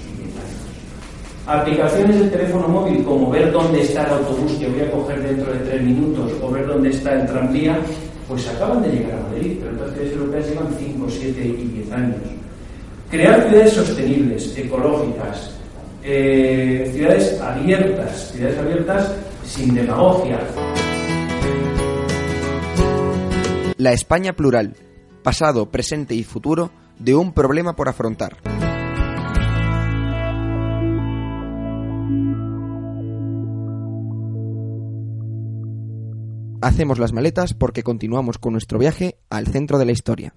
10 1.47 1.49
años. 1.49 1.63
Aplicaciones 1.63 2.19
del 2.19 2.31
teléfono 2.31 2.69
móvil 2.69 3.05
como 3.05 3.31
ver 3.31 3.53
dónde 3.53 3.83
está 3.83 4.05
el 4.07 4.13
autobús 4.13 4.53
que 4.53 4.69
voy 4.69 4.81
a 4.81 4.91
coger 4.91 5.23
dentro 5.23 5.53
de 5.53 5.59
3 5.61 5.83
minutos 5.83 6.33
o 6.41 6.51
ver 6.51 6.67
dónde 6.67 6.91
está 6.91 7.13
el 7.15 7.27
tranvía, 7.27 7.79
pues 8.29 8.49
acaban 8.49 8.83
de 8.83 8.89
llegar 8.89 9.19
a 9.19 9.29
Madrid, 9.29 9.59
pero 9.61 9.75
otras 9.75 9.93
ciudades 9.93 10.13
europeas 10.13 10.49
llevan 10.49 10.75
5, 10.79 11.07
7 11.09 11.41
y 11.47 11.67
10 11.67 11.93
años. 11.93 12.17
Crear 13.11 13.49
ciudades 13.49 13.73
sostenibles, 13.73 14.57
ecológicas, 14.57 15.51
eh, 16.03 16.91
ciudades 16.95 17.41
abiertas, 17.41 18.33
ciudades 18.33 18.59
abiertas 18.59 19.13
sin 19.45 19.75
demagogia. 19.75 20.39
La 23.77 23.93
España 23.93 24.33
plural, 24.33 24.77
pasado, 25.23 25.71
presente 25.71 26.15
y 26.15 26.23
futuro 26.25 26.71
de 26.99 27.15
un 27.15 27.33
problema 27.33 27.75
por 27.75 27.89
afrontar. 27.89 28.39
Hacemos 36.62 37.01
las 37.01 37.12
maletas 37.12 37.55
porque 37.55 37.83
continuamos 37.83 38.38
con 38.38 38.53
nuestro 38.53 38.79
viaje 38.79 39.16
al 39.31 39.48
centro 39.48 39.79
de 39.79 39.85
la 39.85 39.90
historia. 39.90 40.33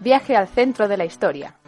Viaje 0.00 0.34
al 0.34 0.48
centro 0.48 0.88
de 0.88 0.96
la 0.96 1.04
historia. 1.04 1.60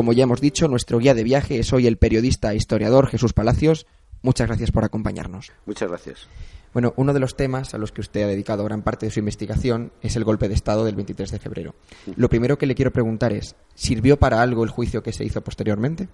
Como 0.00 0.14
ya 0.14 0.22
hemos 0.22 0.40
dicho, 0.40 0.66
nuestro 0.66 0.98
guía 0.98 1.12
de 1.12 1.22
viaje 1.24 1.58
es 1.58 1.74
hoy 1.74 1.86
el 1.86 1.98
periodista 1.98 2.54
e 2.54 2.56
historiador 2.56 3.06
Jesús 3.06 3.34
Palacios. 3.34 3.86
Muchas 4.22 4.46
gracias 4.46 4.70
por 4.70 4.82
acompañarnos. 4.82 5.52
Muchas 5.66 5.90
gracias. 5.90 6.26
Bueno, 6.72 6.94
uno 6.96 7.12
de 7.12 7.18
los 7.18 7.36
temas 7.36 7.74
a 7.74 7.78
los 7.78 7.90
que 7.90 8.00
usted 8.00 8.22
ha 8.22 8.28
dedicado 8.28 8.64
gran 8.64 8.82
parte 8.82 9.06
de 9.06 9.10
su 9.10 9.18
investigación 9.18 9.90
es 10.02 10.14
el 10.14 10.22
golpe 10.22 10.48
de 10.48 10.54
Estado 10.54 10.84
del 10.84 10.94
23 10.94 11.30
de 11.30 11.38
febrero. 11.40 11.74
Lo 12.14 12.28
primero 12.28 12.58
que 12.58 12.66
le 12.66 12.76
quiero 12.76 12.92
preguntar 12.92 13.32
es, 13.32 13.56
¿sirvió 13.74 14.18
para 14.18 14.40
algo 14.40 14.62
el 14.62 14.70
juicio 14.70 15.02
que 15.02 15.12
se 15.12 15.24
hizo 15.24 15.40
posteriormente? 15.40 16.08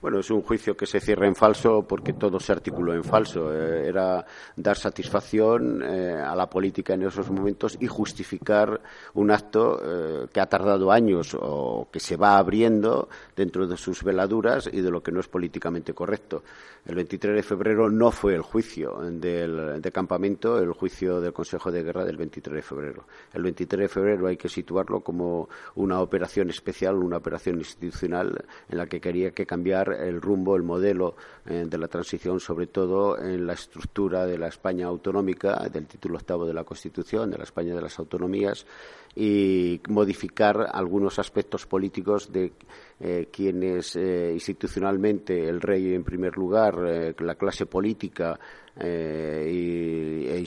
Bueno, 0.00 0.20
es 0.20 0.30
un 0.30 0.42
juicio 0.42 0.76
que 0.76 0.86
se 0.86 1.00
cierra 1.00 1.26
en 1.26 1.36
falso 1.36 1.86
porque 1.86 2.14
todo 2.14 2.40
se 2.40 2.52
articuló 2.52 2.94
en 2.94 3.04
falso. 3.04 3.54
Eh, 3.54 3.88
era 3.88 4.24
dar 4.56 4.76
satisfacción 4.76 5.82
eh, 5.82 6.14
a 6.14 6.34
la 6.34 6.48
política 6.48 6.94
en 6.94 7.02
esos 7.02 7.30
momentos 7.30 7.76
y 7.78 7.86
justificar 7.86 8.80
un 9.14 9.30
acto 9.30 9.80
eh, 9.84 10.26
que 10.32 10.40
ha 10.40 10.46
tardado 10.46 10.90
años 10.90 11.36
o 11.38 11.88
que 11.92 12.00
se 12.00 12.16
va 12.16 12.38
abriendo 12.38 13.08
dentro 13.36 13.66
de 13.66 13.76
sus 13.76 14.02
veladuras 14.02 14.68
y 14.72 14.80
de 14.80 14.90
lo 14.90 15.02
que 15.02 15.12
no 15.12 15.20
es 15.20 15.28
políticamente 15.28 15.92
correcto. 15.92 16.42
El 16.86 16.94
23 16.94 17.36
de 17.36 17.42
febrero 17.42 17.90
no 17.90 18.10
fue 18.10 18.34
el 18.34 18.42
juicio 18.42 18.98
del, 19.02 19.80
de 19.80 19.89
campamento, 19.92 20.58
el 20.58 20.72
juicio 20.72 21.20
del 21.20 21.32
Consejo 21.32 21.70
de 21.70 21.82
Guerra 21.82 22.04
del 22.04 22.16
23 22.16 22.56
de 22.56 22.62
febrero. 22.62 23.04
El 23.32 23.42
23 23.42 23.82
de 23.82 23.88
febrero 23.88 24.26
hay 24.26 24.36
que 24.36 24.48
situarlo 24.48 25.00
como 25.00 25.48
una 25.74 26.00
operación 26.00 26.50
especial, 26.50 26.96
una 26.96 27.18
operación 27.18 27.58
institucional 27.58 28.44
en 28.68 28.78
la 28.78 28.86
que 28.86 29.00
quería 29.00 29.30
que 29.30 29.46
cambiar 29.46 29.92
el 29.92 30.20
rumbo, 30.20 30.56
el 30.56 30.62
modelo 30.62 31.16
eh, 31.46 31.64
de 31.68 31.78
la 31.78 31.88
transición, 31.88 32.40
sobre 32.40 32.66
todo 32.66 33.18
en 33.18 33.46
la 33.46 33.54
estructura 33.54 34.26
de 34.26 34.38
la 34.38 34.48
España 34.48 34.86
autonómica, 34.86 35.68
del 35.68 35.86
título 35.86 36.16
octavo 36.16 36.46
de 36.46 36.54
la 36.54 36.64
Constitución, 36.64 37.30
de 37.30 37.38
la 37.38 37.44
España 37.44 37.74
de 37.74 37.82
las 37.82 37.98
autonomías, 37.98 38.66
y 39.14 39.80
modificar 39.88 40.68
algunos 40.72 41.18
aspectos 41.18 41.66
políticos 41.66 42.32
de 42.32 42.52
eh, 43.02 43.28
quienes 43.32 43.96
eh, 43.96 44.30
institucionalmente 44.34 45.48
el 45.48 45.62
rey 45.62 45.94
en 45.94 46.04
primer 46.04 46.36
lugar, 46.36 46.84
eh, 46.86 47.14
la 47.20 47.34
clase 47.34 47.64
política 47.64 48.38
e 48.76 50.38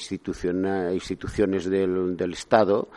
instituciones 0.93 1.65
del, 1.69 2.33
Estado, 2.33 2.89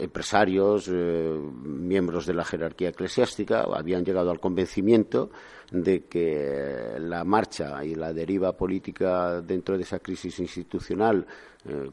empresarios, 0.00 0.88
miembros 0.88 2.26
de 2.26 2.32
la 2.32 2.44
jerarquía 2.44 2.90
eclesiástica, 2.90 3.62
habían 3.64 4.04
llegado 4.04 4.30
al 4.30 4.40
convencimiento 4.40 5.30
de 5.70 6.04
que 6.04 6.96
la 7.00 7.24
marcha 7.24 7.84
y 7.84 7.96
la 7.96 8.14
deriva 8.14 8.56
política 8.56 9.42
dentro 9.42 9.76
de 9.76 9.82
esa 9.82 9.98
crisis 9.98 10.38
institucional 10.38 11.26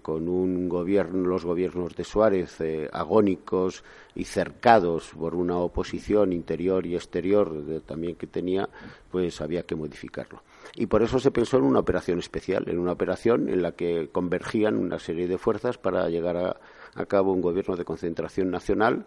con 0.02 0.30
un 0.30 0.70
gobierno, 0.70 1.28
los 1.28 1.44
gobiernos 1.44 1.96
de 1.96 2.04
Suárez 2.06 2.60
agónicos 2.94 3.84
y 4.16 4.24
cercados 4.24 5.12
por 5.18 5.36
una 5.36 5.58
oposición 5.58 6.32
interior 6.32 6.73
y 6.82 6.96
exterior 6.96 7.82
también 7.86 8.16
que 8.16 8.28
tenía, 8.28 8.70
pues 9.12 9.42
había 9.42 9.64
que 9.64 9.76
modificarlo. 9.76 10.42
Y 10.76 10.88
por 10.88 11.04
eso 11.04 11.20
se 11.20 11.32
pensó 11.32 11.58
en 11.58 11.64
una 11.64 11.80
operación 11.80 12.20
especial, 12.20 12.68
en 12.68 12.80
una 12.80 12.94
operación 12.94 13.50
en 13.50 13.62
la 13.62 13.74
que 13.74 14.10
convergían 14.12 14.78
una 14.78 15.00
serie 15.00 15.28
de 15.28 15.38
fuerzas 15.38 15.78
para 15.78 16.10
llegar 16.10 16.38
a, 16.38 16.58
a 16.96 17.06
cabo 17.06 17.34
un 17.34 17.42
gobierno 17.42 17.76
de 17.76 17.86
concentración 17.86 18.52
nacional 18.52 19.06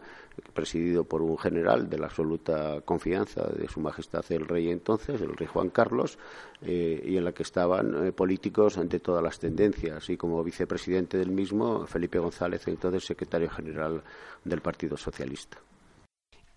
presidido 0.53 1.05
por 1.05 1.23
un 1.23 1.39
general 1.39 1.89
de 1.89 1.99
la 1.99 2.07
absoluta 2.07 2.81
confianza 2.83 3.43
de 3.47 3.69
Su 3.69 3.81
Majestad 3.81 4.25
el 4.31 4.47
Rey 4.47 4.71
entonces, 4.71 5.21
el 5.21 5.37
Rey 5.37 5.47
Juan 5.47 5.71
Carlos, 5.71 6.19
eh, 6.63 7.03
y 7.05 7.17
en 7.17 7.25
la 7.25 7.33
que 7.33 7.43
estaban 7.43 8.07
eh, 8.07 8.13
políticos 8.13 8.79
ante 8.79 9.01
todas 9.01 9.23
las 9.23 9.39
tendencias, 9.39 10.09
y 10.11 10.17
como 10.17 10.43
vicepresidente 10.43 11.17
del 11.19 11.31
mismo, 11.31 11.87
Felipe 11.87 12.19
González, 12.19 12.67
entonces 12.69 13.05
secretario 13.05 13.51
general 13.51 14.03
del 14.45 14.61
Partido 14.61 14.97
Socialista. 14.97 15.59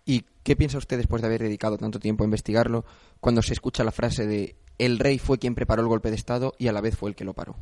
¿Y 0.10 0.26
qué 0.42 0.56
piensa 0.56 0.80
usted 0.80 0.98
después 0.98 1.22
de 1.22 1.28
haber 1.28 1.44
dedicado 1.44 1.78
tanto 1.78 2.00
tiempo 2.00 2.24
a 2.24 2.26
investigarlo 2.26 2.84
cuando 3.20 3.44
se 3.44 3.54
escucha 3.54 3.84
la 3.84 3.92
frase 3.92 4.26
de 4.26 4.56
el 4.80 4.98
rey 4.98 5.20
fue 5.20 5.38
quien 5.38 5.54
preparó 5.54 5.84
el 5.84 5.88
golpe 5.88 6.10
de 6.10 6.16
Estado 6.16 6.56
y 6.58 6.68
a 6.68 6.72
la 6.72 6.82
vez 6.82 6.98
fue 6.98 7.12
el 7.12 7.16
que 7.16 7.26
lo 7.26 7.36
paró? 7.36 7.56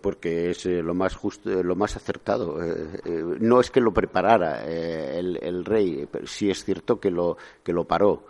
porque 0.00 0.50
es 0.50 0.64
eh, 0.64 0.82
lo 0.82 0.94
más 0.94 1.14
justo, 1.14 1.50
eh, 1.50 1.62
lo 1.62 1.76
más 1.76 1.96
acertado. 1.96 2.62
Eh, 2.62 3.36
no 3.40 3.60
es 3.60 3.70
que 3.70 3.80
lo 3.80 3.92
preparara 3.92 4.64
el, 4.64 5.64
rey, 5.64 6.08
sí 6.24 6.50
es 6.50 6.64
cierto 6.64 7.00
que 7.00 7.10
lo 7.10 7.36
que 7.62 7.72
lo 7.72 7.84
paró. 7.84 8.26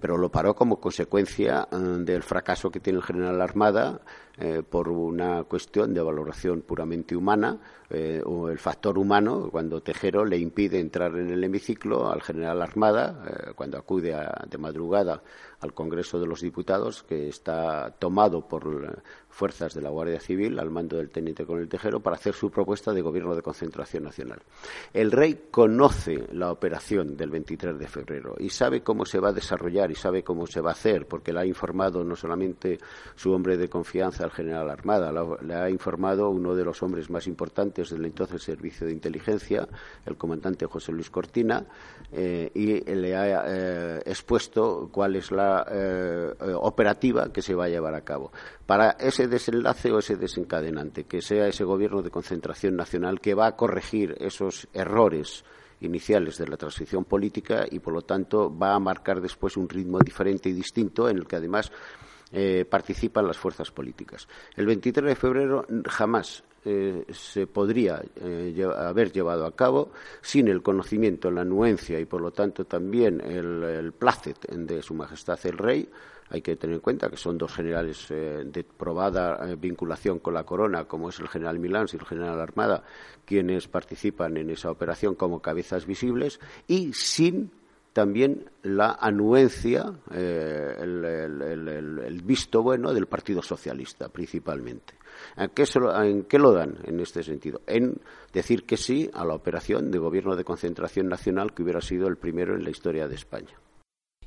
Pero 0.00 0.16
lo 0.16 0.30
paró 0.30 0.54
como 0.54 0.80
consecuencia 0.80 1.68
del 1.70 2.22
fracaso 2.22 2.70
que 2.70 2.80
tiene 2.80 3.00
el 3.00 3.04
general 3.04 3.40
Armada 3.42 4.00
eh, 4.38 4.62
por 4.68 4.88
una 4.88 5.44
cuestión 5.44 5.94
de 5.94 6.02
valoración 6.02 6.62
puramente 6.62 7.16
humana 7.16 7.58
o 8.24 8.48
el 8.48 8.58
factor 8.58 8.98
humano 8.98 9.50
cuando 9.52 9.80
Tejero 9.80 10.24
le 10.24 10.36
impide 10.36 10.80
entrar 10.80 11.14
en 11.16 11.30
el 11.30 11.44
hemiciclo 11.44 12.10
al 12.10 12.22
general 12.22 12.60
Armada 12.60 13.22
cuando 13.54 13.78
acude 13.78 14.16
de 14.50 14.58
madrugada 14.58 15.22
al 15.60 15.74
Congreso 15.74 16.18
de 16.18 16.26
los 16.26 16.40
Diputados 16.40 17.04
que 17.04 17.28
está 17.28 17.94
tomado 17.98 18.48
por 18.48 19.04
fuerzas 19.34 19.74
de 19.74 19.82
la 19.82 19.90
Guardia 19.90 20.20
Civil 20.20 20.58
al 20.58 20.70
mando 20.70 20.96
del 20.96 21.10
teniente 21.10 21.44
coronel 21.44 21.68
Tejero 21.68 22.00
para 22.00 22.16
hacer 22.16 22.34
su 22.34 22.50
propuesta 22.50 22.92
de 22.92 23.02
gobierno 23.02 23.34
de 23.34 23.42
concentración 23.42 24.04
nacional. 24.04 24.40
El 24.92 25.10
rey 25.10 25.48
conoce 25.50 26.28
la 26.32 26.52
operación 26.52 27.16
del 27.16 27.30
23 27.30 27.78
de 27.78 27.88
febrero 27.88 28.36
y 28.38 28.50
sabe 28.50 28.82
cómo 28.82 29.04
se 29.04 29.18
va 29.18 29.30
a 29.30 29.32
desarrollar 29.32 29.90
y 29.90 29.96
sabe 29.96 30.22
cómo 30.22 30.46
se 30.46 30.60
va 30.60 30.70
a 30.70 30.74
hacer, 30.74 31.06
porque 31.06 31.32
le 31.32 31.40
ha 31.40 31.46
informado 31.46 32.04
no 32.04 32.14
solamente 32.14 32.78
su 33.16 33.32
hombre 33.32 33.56
de 33.56 33.68
confianza, 33.68 34.23
el 34.24 34.30
general 34.30 34.70
Armada, 34.70 35.12
le 35.42 35.54
ha 35.54 35.70
informado 35.70 36.30
uno 36.30 36.54
de 36.54 36.64
los 36.64 36.82
hombres 36.82 37.10
más 37.10 37.26
importantes 37.26 37.90
del 37.90 38.04
entonces 38.04 38.42
Servicio 38.42 38.86
de 38.86 38.92
Inteligencia, 38.92 39.68
el 40.06 40.16
comandante 40.16 40.66
José 40.66 40.92
Luis 40.92 41.10
Cortina, 41.10 41.64
eh, 42.12 42.50
y 42.54 42.80
le 42.94 43.16
ha 43.16 43.44
eh, 43.46 44.02
expuesto 44.06 44.88
cuál 44.92 45.16
es 45.16 45.30
la 45.30 45.66
eh, 45.70 46.34
operativa 46.54 47.32
que 47.32 47.42
se 47.42 47.54
va 47.54 47.64
a 47.64 47.68
llevar 47.68 47.94
a 47.94 48.02
cabo. 48.02 48.32
Para 48.66 48.90
ese 48.92 49.28
desenlace 49.28 49.92
o 49.92 49.98
ese 49.98 50.16
desencadenante, 50.16 51.04
que 51.04 51.20
sea 51.20 51.46
ese 51.46 51.64
gobierno 51.64 52.02
de 52.02 52.10
concentración 52.10 52.76
nacional 52.76 53.20
que 53.20 53.34
va 53.34 53.46
a 53.46 53.56
corregir 53.56 54.16
esos 54.18 54.68
errores 54.72 55.44
iniciales 55.80 56.38
de 56.38 56.48
la 56.48 56.56
transición 56.56 57.04
política 57.04 57.66
y, 57.70 57.78
por 57.78 57.94
lo 57.94 58.02
tanto, 58.02 58.56
va 58.56 58.74
a 58.74 58.78
marcar 58.78 59.20
después 59.20 59.56
un 59.56 59.68
ritmo 59.68 59.98
diferente 59.98 60.48
y 60.48 60.52
distinto 60.52 61.08
en 61.08 61.18
el 61.18 61.26
que, 61.26 61.36
además, 61.36 61.70
eh, 62.36 62.64
participan 62.68 63.28
las 63.28 63.38
fuerzas 63.38 63.70
políticas. 63.70 64.26
El 64.56 64.66
23 64.66 65.10
de 65.10 65.14
febrero 65.14 65.64
jamás 65.86 66.42
eh, 66.64 67.04
se 67.12 67.46
podría 67.46 68.02
eh, 68.16 68.66
haber 68.76 69.12
llevado 69.12 69.46
a 69.46 69.54
cabo 69.54 69.92
sin 70.20 70.48
el 70.48 70.60
conocimiento, 70.60 71.30
la 71.30 71.42
anuencia 71.42 72.00
y, 72.00 72.06
por 72.06 72.20
lo 72.20 72.32
tanto, 72.32 72.64
también 72.64 73.20
el, 73.20 73.62
el 73.62 73.92
placet 73.92 74.48
de 74.48 74.82
Su 74.82 74.94
Majestad 74.94 75.38
el 75.44 75.58
Rey 75.58 75.88
hay 76.30 76.42
que 76.42 76.56
tener 76.56 76.74
en 76.74 76.80
cuenta 76.80 77.08
que 77.08 77.16
son 77.16 77.38
dos 77.38 77.52
generales 77.52 78.08
de 78.08 78.64
probada 78.64 79.54
vinculación 79.54 80.18
con 80.18 80.34
la 80.34 80.42
corona, 80.42 80.86
como 80.86 81.10
es 81.10 81.20
el 81.20 81.28
general 81.28 81.60
Milán 81.60 81.86
y 81.92 81.96
el 81.96 82.04
general 82.04 82.40
Armada, 82.40 82.82
quienes 83.24 83.68
participan 83.68 84.36
en 84.38 84.50
esa 84.50 84.70
operación 84.70 85.14
como 85.14 85.40
cabezas 85.40 85.86
visibles 85.86 86.40
y 86.66 86.92
sin 86.94 87.52
también 87.94 88.50
la 88.62 88.98
anuencia, 89.00 89.94
eh, 90.12 90.76
el, 90.80 92.22
visto 92.24 92.60
bueno 92.60 92.92
del 92.92 93.06
Partido 93.06 93.40
Socialista, 93.40 94.08
principalmente. 94.08 94.94
¿En 95.36 95.50
qué, 95.50 95.64
¿En 96.02 96.24
qué, 96.24 96.38
lo 96.40 96.52
dan 96.52 96.76
en 96.82 96.98
este 96.98 97.22
sentido? 97.22 97.60
En 97.68 98.00
decir 98.32 98.64
que 98.64 98.76
sí 98.76 99.08
a 99.14 99.24
la 99.24 99.34
operación 99.34 99.92
de 99.92 99.98
gobierno 99.98 100.34
de 100.34 100.42
concentración 100.42 101.08
nacional 101.08 101.54
que 101.54 101.62
hubiera 101.62 101.80
sido 101.80 102.08
el 102.08 102.16
primero 102.16 102.56
en 102.56 102.64
la 102.64 102.70
historia 102.70 103.06
de 103.06 103.14
España. 103.14 103.54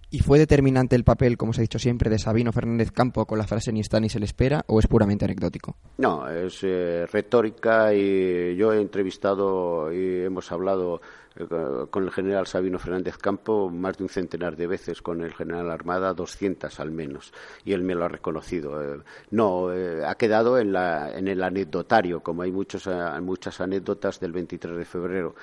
¿Y 0.09 0.19
fue 0.19 0.39
determinante 0.39 0.95
el 0.95 1.03
papel, 1.03 1.35
como 1.35 1.51
se 1.51 1.59
ha 1.59 1.63
dicho 1.63 1.79
siempre, 1.79 2.09
de 2.09 2.17
Sabino 2.17 2.53
Fernández 2.53 2.91
Campo 2.91 3.25
con 3.25 3.37
la 3.37 3.45
frase 3.45 3.73
ni 3.73 3.81
está 3.81 3.99
ni 3.99 4.07
se 4.07 4.19
le 4.19 4.25
espera 4.25 4.63
o 4.67 4.79
es 4.79 4.87
puramente 4.87 5.25
anecdótico? 5.25 5.75
No, 5.97 6.29
es 6.29 6.59
eh, 6.63 7.05
retórica 7.11 7.93
y 7.93 8.55
yo 8.55 8.71
he 8.71 8.79
entrevistado 8.79 9.91
y 9.91 10.23
hemos 10.23 10.49
hablado 10.53 11.01
eh, 11.35 11.45
con 11.89 12.05
el 12.05 12.11
general 12.11 12.47
Sabino 12.47 12.79
Fernández 12.79 13.17
Campo 13.17 13.69
más 13.69 13.97
de 13.97 14.03
un 14.05 14.09
centenar 14.09 14.55
de 14.55 14.67
veces, 14.67 15.01
con 15.01 15.21
el 15.21 15.33
general 15.33 15.69
Armada 15.69 16.13
200 16.13 16.79
al 16.79 16.91
menos, 16.91 17.33
y 17.65 17.73
él 17.73 17.83
me 17.83 17.93
lo 17.93 18.05
ha 18.05 18.07
reconocido. 18.07 18.81
Eh, 18.81 19.01
no, 19.31 19.67
ha 20.05 20.15
quedado 20.15 20.57
en, 20.57 20.71
la, 20.71 21.17
en 21.17 21.27
el 21.27 21.43
anecdotario, 21.43 22.21
como 22.21 22.43
hay 22.43 22.51
muchos, 22.53 22.89
muchas 23.21 23.59
anécdotas 23.59 24.21
del 24.21 24.31
23 24.31 24.77
de 24.77 24.85
febrero 24.85 25.35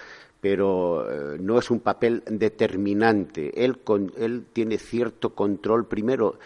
pero 0.45 1.11
eh, 1.11 1.39
no 1.41 1.59
es 1.59 1.71
un 1.71 1.81
papel 1.81 2.23
determinante. 2.27 3.65
Él, 3.65 3.79
él, 4.19 4.45
tiene 4.53 4.77
cierto 4.77 5.35
control. 5.35 5.87
Primero, 5.87 6.39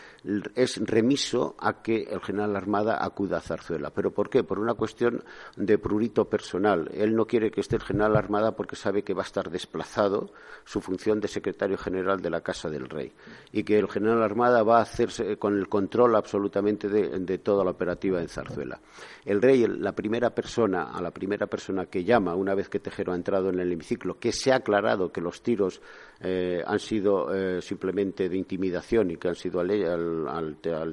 es 0.54 0.76
remiso 0.85 1.54
a 1.59 1.83
que 1.83 2.02
el 2.11 2.20
general 2.20 2.57
Armada 2.57 2.98
acuda 3.00 3.38
a 3.38 3.40
Zarzuela. 3.40 3.90
¿Pero 3.90 4.11
por 4.11 4.28
qué? 4.28 4.42
Por 4.42 4.59
una 4.59 4.74
cuestión 4.74 5.22
de 5.57 5.78
prurito 5.78 6.28
personal. 6.28 6.90
Él 6.92 7.14
no 7.14 7.26
quiere 7.26 7.50
que 7.50 7.61
esté 7.61 7.76
el 7.76 7.83
general 7.83 8.16
Armada 8.16 8.57
porque 8.57 8.76
sabe 8.76 9.02
que 9.02 9.14
va 9.14 9.22
a 9.22 9.26
estar 9.26 9.50
desplazado 9.50 10.31
su 10.64 10.81
función 10.81 11.20
de 11.20 11.28
secretario 11.28 11.78
general 11.78 12.20
de 12.20 12.31
la 12.31 12.40
Casa 12.40 12.68
del 12.68 12.88
Rey 12.88 13.12
y 13.52 13.62
que 13.62 13.78
el 13.78 13.88
general 13.88 14.22
Armada 14.22 14.62
va 14.62 14.78
a 14.78 14.83
hacerse 14.83 15.37
con 15.37 15.57
el 15.57 15.68
control 15.68 16.16
absolutamente 16.16 16.88
de, 16.88 17.38
toda 17.38 17.64
la 17.64 17.70
operativa 17.70 18.20
en 18.20 18.28
Zarzuela. 18.28 18.81
El 19.24 19.40
rey, 19.40 19.66
la 19.66 19.92
primera 19.92 20.31
persona, 20.31 20.90
a 20.92 21.00
la 21.00 21.11
primera 21.11 21.46
persona 21.46 21.87
que 21.87 22.04
llama 22.04 22.35
una 22.35 22.54
vez 22.54 22.68
que 22.68 22.81
Tejero 22.81 23.12
ha 23.12 23.16
entrado 23.16 23.50
en 23.50 23.61
el 23.61 23.72
hemiciclo, 23.72 24.18
que 24.18 24.33
se 24.33 24.52
ha 24.52 24.57
aclarado 24.57 25.12
que 25.12 25.20
los 25.20 25.42
tiros 25.42 25.81
eh, 26.20 26.62
han 26.66 26.78
sido 26.78 27.33
eh, 27.35 27.62
simplemente 27.62 28.28
de 28.28 28.37
intimidación 28.37 29.11
y 29.11 29.16
que 29.16 29.28
han 29.28 29.37
sido 29.37 29.61
al, 29.61 29.70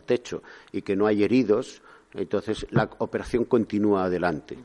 techo 0.05 0.41
y 0.71 0.81
que 0.81 0.95
no 0.95 1.07
hay 1.07 1.23
heridos, 1.23 1.81
entonces 2.13 2.65
la 2.71 2.89
operación 2.99 3.45
continúa 3.45 4.05
adelante. 4.05 4.57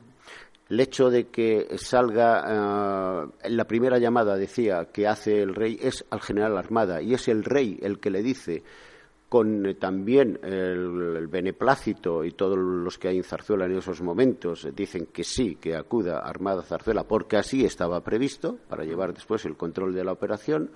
El 0.69 0.79
hecho 0.79 1.11
de 1.11 1.27
que 1.29 1.67
salga, 1.79 3.25
eh, 3.43 3.51
la 3.51 3.65
primera 3.65 3.99
llamada 3.99 4.37
decía 4.37 4.87
que 4.93 5.09
hace 5.09 5.43
el 5.43 5.55
rey 5.55 5.79
es 5.83 6.05
al 6.11 6.21
general 6.21 6.57
Armada 6.57 7.03
y 7.03 7.13
es 7.15 7.27
el 7.27 7.43
rey 7.43 7.79
el 7.83 7.99
que 7.99 8.11
le 8.11 8.23
dice 8.23 8.63
con 9.31 9.65
eh, 9.65 9.75
también 9.75 10.39
el, 10.43 11.29
beneplácito 11.29 12.25
y 12.25 12.33
todos 12.33 12.59
los 12.59 12.99
que 12.99 13.09
hay 13.09 13.17
en 13.17 13.25
Zarzuela 13.25 13.65
en 13.65 13.79
esos 13.79 14.03
momentos 14.03 14.69
dicen 14.75 15.07
que 15.07 15.23
sí, 15.25 15.57
que 15.57 15.77
acuda 15.77 16.19
Armada 16.19 16.63
Zarzuela, 16.63 17.05
porque 17.05 17.37
así 17.37 17.65
estaba 17.65 18.03
previsto 18.03 18.59
para 18.69 18.85
llevar 18.85 19.15
después 19.15 19.45
el 19.45 19.57
control 19.57 19.95
de 19.95 20.05
la 20.05 20.13
operación. 20.13 20.71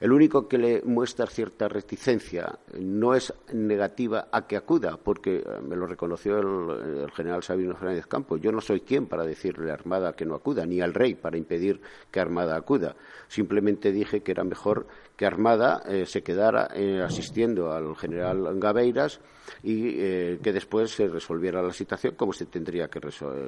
El 0.00 0.12
único 0.12 0.48
que 0.48 0.58
le 0.58 0.82
muestra 0.82 1.26
cierta 1.26 1.68
reticencia 1.68 2.58
no 2.78 3.14
es 3.14 3.32
negativa 3.52 4.28
a 4.32 4.46
que 4.46 4.56
acuda, 4.56 4.96
porque 4.96 5.36
eh, 5.36 5.44
me 5.62 5.76
lo 5.76 5.86
reconoció 5.86 6.38
el, 6.38 7.10
general 7.12 7.42
Sabino 7.42 7.76
Fernández 7.76 8.06
Campo. 8.06 8.36
Yo 8.36 8.52
no 8.52 8.60
soy 8.60 8.80
quien 8.80 9.06
para 9.06 9.24
decirle 9.24 9.70
a 9.70 9.74
Armada 9.74 10.14
que 10.14 10.24
no 10.24 10.34
acuda, 10.34 10.66
ni 10.66 10.80
al 10.80 10.94
rey 10.94 11.14
para 11.14 11.36
impedir 11.36 11.80
que 12.10 12.20
Armada 12.20 12.56
acuda. 12.56 12.96
Simplemente 13.28 13.92
dije 13.92 14.22
que 14.22 14.32
era 14.32 14.44
mejor 14.44 14.86
que 15.16 15.26
Armada 15.26 15.82
eh, 15.86 16.06
se 16.06 16.22
quedara 16.22 16.68
eh, 16.74 17.00
asistiendo 17.02 17.72
al 17.72 17.96
general 17.96 18.58
Gabeiras 18.58 19.20
y 19.62 19.94
eh, 19.98 20.38
que 20.42 20.52
después 20.52 20.90
se 20.90 21.08
resolviera 21.08 21.62
la 21.62 21.72
situación 21.72 22.14
como 22.14 22.32
se 22.32 22.46
tendría, 22.46 22.88
que 22.88 23.00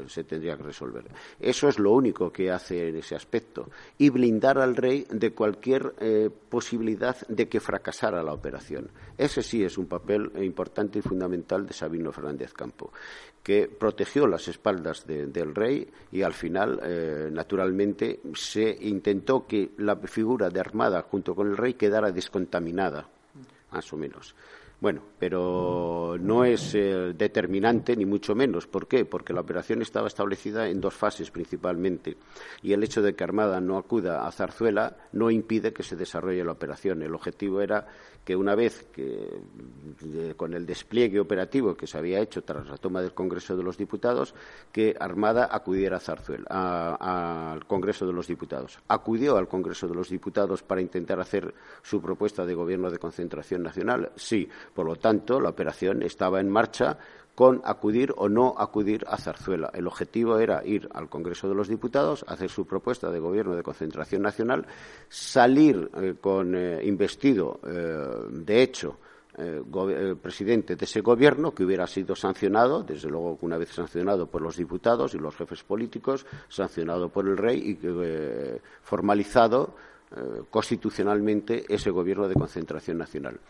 se 0.07 0.25
tendría 0.25 0.57
que 0.57 0.63
resolver. 0.63 1.05
Eso 1.41 1.69
es 1.69 1.79
lo 1.79 1.93
único 1.93 2.33
que 2.33 2.51
hace 2.51 2.89
en 2.89 2.97
ese 2.97 3.15
aspecto. 3.15 3.69
Y 3.99 4.11
blindar 4.11 4.59
al 4.59 4.77
rey 4.77 5.07
de 5.11 5.33
cualquier 5.33 5.95
posibilidad 6.49 7.17
de 7.29 7.49
que 7.49 7.61
fracasara 7.61 8.23
la 8.23 8.33
operación. 8.33 8.91
Ese 9.17 9.43
sí 9.43 9.63
es 9.65 9.79
un 9.79 9.87
papel 9.87 10.31
importante 10.43 10.99
y 10.99 11.03
fundamental 11.03 11.67
de 11.67 11.73
Sabino 11.73 12.13
Fernández 12.13 12.53
Campo 12.53 12.93
que 13.45 13.69
protegió 13.69 14.27
las 14.27 14.49
espaldas 14.49 15.07
del 15.07 15.55
rey 15.55 15.87
y 16.11 16.23
al 16.23 16.33
final, 16.33 16.81
eh, 16.83 17.29
naturalmente, 17.31 18.21
se 18.35 18.75
intentó 18.81 19.47
que 19.47 19.73
la 19.77 19.97
figura 19.97 20.49
de 20.49 20.61
Armada 20.61 21.03
junto 21.03 21.35
con 21.35 21.49
el 21.49 21.57
rey 21.59 21.75
quedara 21.75 22.11
descontaminada, 22.11 23.07
más 23.71 23.93
o 23.93 23.99
menos. 23.99 24.35
Bueno, 24.85 25.01
pero 25.19 26.19
no 26.21 26.45
es 26.45 26.75
eh, 26.75 27.15
determinante 27.17 27.97
ni 27.97 28.05
mucho 28.05 28.35
menos. 28.35 28.67
¿Por 28.67 28.87
qué? 28.87 29.07
Porque 29.07 29.33
la 29.33 29.41
operación 29.41 29.81
estaba 29.81 30.09
establecida 30.09 30.69
en 30.69 30.79
dos 30.79 30.93
fases 30.93 31.31
principalmente 31.31 32.19
y 32.61 32.75
el 32.75 32.85
hecho 32.85 33.01
de 33.01 33.15
que 33.15 33.25
Armada 33.25 33.63
no 33.63 33.79
acuda 33.79 34.27
a 34.27 34.31
Zarzuela 34.31 34.95
no 35.13 35.31
impide 35.31 35.73
que 35.73 35.83
se 35.83 35.97
desarrolle 35.97 36.45
la 36.45 36.53
operación. 36.53 37.03
El 37.03 37.15
objetivo 37.15 37.63
era 37.63 37.87
que 38.25 38.35
una 38.35 38.55
vez 38.55 38.87
que 38.93 40.35
con 40.37 40.55
el 40.55 40.65
despliegue 40.67 41.21
operativo 41.21 41.77
que 41.77 41.87
se 41.87 41.99
había 41.99 42.21
hecho 42.21 42.43
tras 42.43 42.67
la 42.67 42.79
toma 42.79 43.03
del 43.03 43.13
Congreso 43.13 43.57
de 43.57 43.63
los 43.63 43.77
Diputados, 43.77 44.35
que 44.73 44.95
Armada 44.99 45.49
acudiera 45.51 45.99
a 45.99 46.01
Zarzuela, 46.01 46.97
al 47.01 47.67
Congreso 47.67 48.07
de 48.07 48.13
los 48.13 48.27
Diputados. 48.27 48.79
Acudió 48.89 49.37
al 49.37 49.49
Congreso 49.49 49.87
de 49.87 49.95
los 49.95 50.09
Diputados 50.09 50.63
para 50.63 50.81
intentar 50.81 51.21
hacer 51.21 51.55
su 51.83 52.01
propuesta 52.01 52.47
de 52.47 52.55
gobierno 52.55 52.91
de 52.91 52.99
concentración 52.99 53.63
nacional. 53.63 54.13
Sí, 54.17 54.49
por 54.75 54.87
lo 54.87 54.97
tanto, 54.97 55.41
la 55.41 55.51
operación 55.51 56.03
estaba 56.03 56.41
en 56.41 56.51
marcha 56.51 56.99
con 57.35 57.61
acudir 57.65 58.13
o 58.17 58.29
no 58.29 58.55
acudir 58.57 59.05
a 59.09 59.17
Zarzuela. 59.17 59.71
El 59.75 59.87
objetivo 59.87 60.39
era 60.39 60.65
ir 60.65 60.89
al 60.93 61.09
Congreso 61.09 61.49
de 61.49 61.55
los 61.55 61.69
Diputados, 61.69 62.25
hacer 62.29 62.49
su 62.49 62.67
propuesta 62.67 63.11
de 63.11 63.19
gobierno 63.19 63.57
de 63.57 63.63
concentración 63.63 64.23
nacional, 64.23 64.67
salir 65.09 65.91
eh, 65.95 66.15
con 66.21 66.55
eh, 66.55 66.81
investido, 66.85 67.61
eh, 67.67 68.29
de 68.31 68.63
hecho, 68.63 68.99
presidente 70.23 70.77
de 70.77 70.85
ese 70.85 71.01
gobierno 71.01 71.53
que 71.53 71.65
hubiera 71.65 71.89
sido 71.89 72.15
sancionado, 72.15 72.85
desde 72.85 73.09
luego 73.09 73.37
una 73.41 73.59
vez 73.59 73.71
sancionado 73.71 74.29
por 74.29 74.41
los 74.41 74.57
diputados 74.57 75.13
y 75.13 75.19
los 75.19 75.35
jefes 75.35 75.65
políticos, 75.65 76.25
sancionado 76.49 77.09
por 77.09 77.27
el 77.27 77.37
rey 77.37 77.59
y 77.59 78.59
formalizado 78.85 79.75
constitucionalmente 80.51 81.65
ese 81.69 81.91
gobierno 81.91 82.29
de 82.29 82.35
concentración 82.37 82.97
nacional 82.97 83.41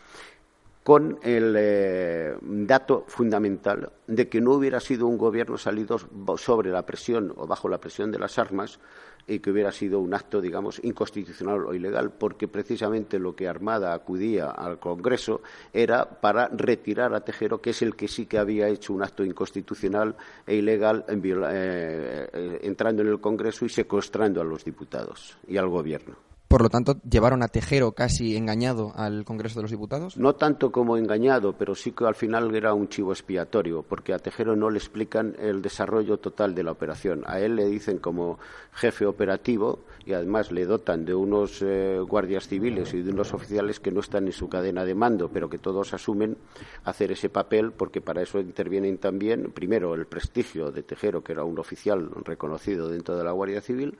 con 0.85 1.17
el 1.23 1.55
eh, 1.57 2.35
dato 2.43 3.05
fundamental 3.07 3.91
de 4.05 4.29
que 4.29 4.39
no 4.39 4.51
hubiera 4.51 4.79
sido 4.79 5.07
un 5.07 5.17
gobierno 5.17 5.57
salido 5.57 5.97
sobre 6.37 6.69
la 6.69 6.85
presión 6.85 7.33
o 7.37 7.47
bajo 7.47 7.67
la 7.67 7.79
presión 7.79 8.11
de 8.11 8.19
las 8.19 8.37
armas 8.37 8.79
y 9.25 9.39
que 9.39 9.49
hubiera 9.49 9.71
sido 9.71 9.99
un 9.99 10.13
acto, 10.13 10.39
digamos, 10.39 10.79
inconstitucional 10.83 11.65
o 11.65 11.73
ilegal, 11.73 12.11
porque 12.11 12.47
precisamente 12.47 13.17
lo 13.17 13.35
que 13.35 13.47
Armada 13.47 13.95
acudía 13.95 14.51
al 14.51 14.77
Congreso 14.77 15.41
era 15.73 16.05
para 16.05 16.49
retirar 16.49 17.15
a 17.15 17.21
Tejero, 17.21 17.59
que 17.59 17.71
es 17.71 17.81
el 17.81 17.95
que 17.95 18.07
sí 18.07 18.27
que 18.27 18.37
había 18.37 18.67
hecho 18.67 18.93
un 18.93 19.01
acto 19.01 19.25
inconstitucional 19.25 20.15
e 20.45 20.53
ilegal 20.53 21.03
eh, 21.07 22.29
eh, 22.31 22.59
entrando 22.61 23.01
en 23.01 23.07
el 23.07 23.19
Congreso 23.19 23.65
y 23.65 23.69
secuestrando 23.69 24.39
a 24.39 24.43
los 24.43 24.63
diputados 24.63 25.35
y 25.47 25.57
al 25.57 25.67
Gobierno. 25.67 26.34
Por 26.55 26.61
lo 26.61 26.69
tanto, 26.69 26.95
llevaron 27.01 27.43
a 27.43 27.49
Tejero 27.49 27.91
casi 27.91 28.37
engañado 28.37 28.93
al 28.95 29.25
Congreso 29.25 29.59
de 29.59 29.63
los 29.63 29.71
Diputados. 29.71 30.15
No 30.15 30.35
tanto 30.35 30.71
como 30.71 30.95
engañado, 30.95 31.51
pero 31.51 31.75
sí 31.75 31.91
que 31.91 32.05
al 32.05 32.15
final 32.15 32.55
era 32.55 32.73
un 32.73 32.87
chivo 32.87 33.11
expiatorio, 33.11 33.83
porque 33.83 34.13
a 34.13 34.19
Tejero 34.19 34.55
no 34.55 34.69
le 34.69 34.77
explican 34.77 35.35
el 35.37 35.61
desarrollo 35.61 36.15
total 36.15 36.55
de 36.55 36.63
la 36.63 36.71
operación. 36.71 37.23
A 37.25 37.41
él 37.41 37.57
le 37.57 37.65
dicen 37.65 37.97
como 37.97 38.39
jefe 38.71 39.05
operativo 39.05 39.79
y 40.05 40.13
además 40.13 40.51
le 40.51 40.65
dotan 40.65 41.03
de 41.03 41.15
unos 41.15 41.61
eh, 41.61 41.99
guardias 41.99 42.47
civiles 42.47 42.93
y 42.93 43.01
de 43.01 43.11
unos 43.11 43.33
oficiales 43.33 43.79
que 43.79 43.91
no 43.91 44.01
están 44.01 44.27
en 44.27 44.33
su 44.33 44.47
cadena 44.47 44.85
de 44.85 44.93
mando, 44.93 45.29
pero 45.29 45.49
que 45.49 45.57
todos 45.57 45.93
asumen 45.93 46.37
hacer 46.83 47.11
ese 47.11 47.29
papel 47.29 47.71
porque 47.71 48.01
para 48.01 48.21
eso 48.21 48.39
intervienen 48.39 48.99
también, 48.99 49.51
primero, 49.51 49.95
el 49.95 50.05
prestigio 50.05 50.71
de 50.71 50.83
Tejero, 50.83 51.23
que 51.23 51.33
era 51.33 51.43
un 51.43 51.57
oficial 51.57 52.09
reconocido 52.23 52.87
dentro 52.89 53.17
de 53.17 53.23
la 53.23 53.31
Guardia 53.31 53.61
Civil, 53.61 53.97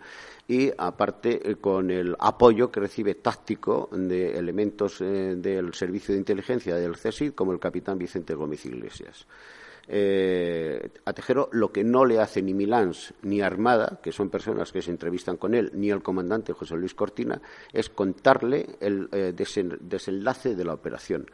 y 0.47 0.71
aparte 0.77 1.49
eh, 1.49 1.55
con 1.55 1.89
el 1.89 2.15
apoyo 2.19 2.71
que 2.71 2.81
recibe 2.81 3.15
táctico 3.15 3.89
de 3.91 4.37
elementos 4.37 5.01
eh, 5.01 5.35
del 5.35 5.73
Servicio 5.73 6.13
de 6.13 6.19
Inteligencia 6.19 6.75
del 6.75 6.93
CSID, 6.93 7.33
como 7.33 7.51
el 7.51 7.59
capitán 7.59 7.97
Vicente 7.97 8.35
Gómez 8.35 8.65
Iglesias. 8.65 9.25
Eh, 9.87 10.89
a 11.05 11.13
Tejero 11.13 11.49
lo 11.51 11.71
que 11.71 11.83
no 11.83 12.05
le 12.05 12.19
hace 12.19 12.41
ni 12.41 12.53
Milans 12.53 13.13
ni 13.21 13.41
Armada, 13.41 13.99
que 14.01 14.11
son 14.11 14.29
personas 14.29 14.71
que 14.71 14.81
se 14.81 14.91
entrevistan 14.91 15.37
con 15.37 15.53
él, 15.53 15.71
ni 15.73 15.89
el 15.89 16.01
comandante 16.01 16.53
José 16.53 16.75
Luis 16.75 16.95
Cortina, 16.95 17.41
es 17.71 17.89
contarle 17.89 18.77
el 18.79 19.09
desenlace 19.35 20.55
de 20.55 20.65
la 20.65 20.73
operación 20.73 21.27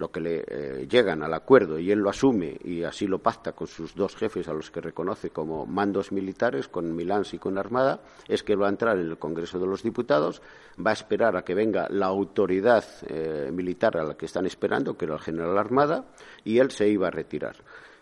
lo 0.00 0.10
que 0.10 0.20
le 0.20 0.44
eh, 0.46 0.88
llegan 0.88 1.22
al 1.22 1.34
acuerdo 1.34 1.78
y 1.78 1.90
él 1.90 1.98
lo 1.98 2.10
asume 2.10 2.56
y 2.64 2.82
así 2.82 3.06
lo 3.06 3.18
pacta 3.18 3.52
con 3.52 3.66
sus 3.66 3.94
dos 3.94 4.16
jefes 4.16 4.48
a 4.48 4.52
los 4.52 4.70
que 4.70 4.80
reconoce 4.80 5.30
como 5.30 5.66
mandos 5.66 6.10
militares, 6.10 6.68
con 6.68 6.96
Milán 6.96 7.20
y 7.30 7.38
con 7.38 7.58
Armada, 7.58 8.00
es 8.26 8.42
que 8.42 8.56
va 8.56 8.66
a 8.66 8.70
entrar 8.70 8.98
en 8.98 9.10
el 9.10 9.18
Congreso 9.18 9.58
de 9.58 9.66
los 9.66 9.82
Diputados, 9.82 10.40
va 10.84 10.90
a 10.90 10.94
esperar 10.94 11.36
a 11.36 11.42
que 11.42 11.54
venga 11.54 11.86
la 11.90 12.06
autoridad 12.06 12.84
eh, 13.08 13.50
militar 13.52 13.98
a 13.98 14.04
la 14.04 14.16
que 14.16 14.24
están 14.24 14.46
esperando, 14.46 14.96
que 14.96 15.04
era 15.04 15.14
el 15.14 15.20
general 15.20 15.58
Armada, 15.58 16.06
y 16.44 16.58
él 16.58 16.70
se 16.70 16.88
iba 16.88 17.08
a 17.08 17.10
retirar. 17.10 17.56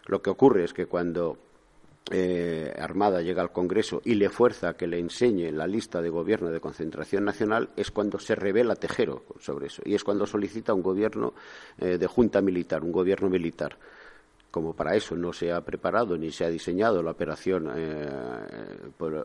Lo 0.08 0.20
que 0.20 0.30
ocurre 0.30 0.64
es 0.64 0.72
que 0.72 0.86
cuando 0.86 1.38
eh, 2.10 2.74
Armada 2.78 3.20
llega 3.20 3.42
al 3.42 3.52
Congreso 3.52 4.00
y 4.04 4.14
le 4.14 4.30
fuerza 4.30 4.74
que 4.74 4.86
le 4.86 4.98
enseñe 4.98 5.52
la 5.52 5.66
lista 5.66 6.00
de 6.00 6.08
gobierno 6.08 6.48
de 6.48 6.60
concentración 6.60 7.24
nacional, 7.24 7.68
es 7.76 7.90
cuando 7.90 8.18
se 8.18 8.34
revela 8.34 8.74
Tejero 8.74 9.24
sobre 9.38 9.66
eso. 9.66 9.82
Y 9.84 9.94
es 9.94 10.02
cuando 10.02 10.26
solicita 10.26 10.72
un 10.72 10.82
gobierno 10.82 11.34
eh, 11.78 11.98
de 11.98 12.06
junta 12.06 12.40
militar, 12.40 12.82
un 12.82 12.92
gobierno 12.92 13.28
militar. 13.28 13.76
Como 14.50 14.74
para 14.74 14.96
eso 14.96 15.14
no 15.14 15.34
se 15.34 15.52
ha 15.52 15.60
preparado 15.60 16.16
ni 16.16 16.32
se 16.32 16.46
ha 16.46 16.48
diseñado 16.48 17.02
la 17.02 17.10
operación 17.10 17.70
eh, 17.76 18.08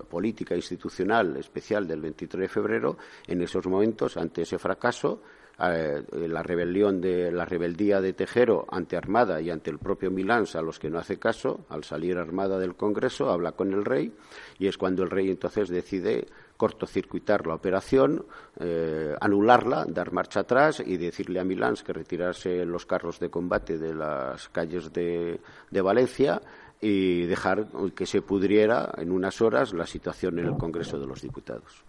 política 0.10 0.54
institucional 0.54 1.38
especial 1.38 1.88
del 1.88 2.02
23 2.02 2.42
de 2.42 2.50
febrero, 2.50 2.98
en 3.26 3.42
esos 3.42 3.66
momentos, 3.68 4.18
ante 4.18 4.42
ese 4.42 4.60
fracaso, 4.60 5.22
eh, 5.60 6.04
la 6.28 6.42
rebelión 6.42 7.00
de 7.00 7.32
la 7.32 7.46
rebeldía 7.46 8.02
de 8.02 8.14
Tejero 8.14 8.66
ante 8.72 8.98
Armada 8.98 9.40
y 9.40 9.50
ante 9.50 9.70
el 9.70 9.78
propio 9.78 10.10
Milán, 10.10 10.46
a 10.54 10.62
los 10.62 10.80
que 10.80 10.90
no 10.90 10.98
hace 10.98 11.20
caso, 11.20 11.66
al 11.70 11.84
salir 11.84 12.18
Armada 12.18 12.58
del 12.58 12.76
Congreso, 12.76 13.30
habla 13.30 13.52
con 13.52 13.72
el 13.72 13.86
rey 13.86 14.12
y 14.58 14.68
es 14.68 14.78
cuando 14.78 15.04
el 15.04 15.10
rey 15.10 15.30
entonces 15.30 15.70
decide 15.70 16.26
cortocircuitar 16.58 17.46
la 17.46 17.56
operación, 17.56 18.26
eh, 18.60 19.16
anularla, 19.22 19.86
dar 19.88 20.12
marcha 20.12 20.42
atrás 20.42 20.82
y 20.86 20.98
decirle 20.98 21.40
a 21.40 21.44
Milán 21.44 21.76
que 21.86 21.94
retirase 21.94 22.66
los 22.66 22.86
carros 22.86 23.20
de 23.20 23.30
combate 23.30 23.78
de 23.78 23.94
las 23.94 24.50
calles 24.50 24.92
de 24.92 25.40
Valencia 25.72 26.42
y 26.84 27.26
dejar 27.28 27.68
que 27.96 28.06
se 28.06 28.22
pudriera 28.22 28.92
en 28.98 29.12
unas 29.12 29.42
horas 29.42 29.74
la 29.74 29.86
situación 29.86 30.40
en 30.40 30.48
el 30.48 30.58
Congreso 30.58 31.00
de 31.00 31.08
los 31.08 31.22
Diputados. 31.22 31.84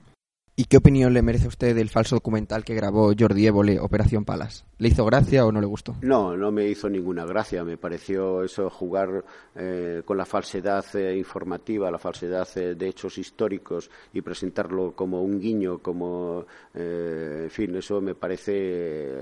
¿Y 0.57 0.67
qué 0.67 0.77
opinión 0.77 1.13
le 1.15 1.23
merece 1.23 1.49
usted 1.49 1.75
del 1.75 1.91
falso 1.91 2.15
documental 2.15 2.65
que 2.65 2.75
grabó 2.75 3.13
Jordi 3.19 3.47
Évole, 3.47 3.81
Operación 3.81 4.25
Palas? 4.25 4.65
¿Le 4.79 4.89
hizo 4.89 5.05
gracia 5.05 5.47
o 5.47 5.53
no 5.53 5.61
le 5.61 5.67
gustó? 5.67 5.95
No, 6.03 6.37
no 6.37 6.51
me 6.51 6.67
hizo 6.67 6.89
ninguna 6.89 7.25
gracia. 7.25 7.63
Me 7.63 7.77
pareció 7.77 8.43
eso 8.43 8.69
jugar 8.69 9.25
eh, 9.55 10.03
con 10.05 10.17
la 10.17 10.25
falsedad 10.25 10.85
eh, 10.97 11.17
informativa, 11.17 11.91
la 11.93 11.99
falsedad 11.99 12.49
eh, 12.57 12.75
de 12.75 12.89
hechos 12.89 13.17
históricos 13.19 13.89
y 14.13 14.21
presentarlo 14.21 14.93
como 14.93 15.23
un 15.23 15.39
guiño, 15.39 15.79
como, 15.79 16.45
en 16.75 17.51
fin, 17.51 17.77
eso 17.77 18.01
me 18.01 18.17
parece, 18.17 19.13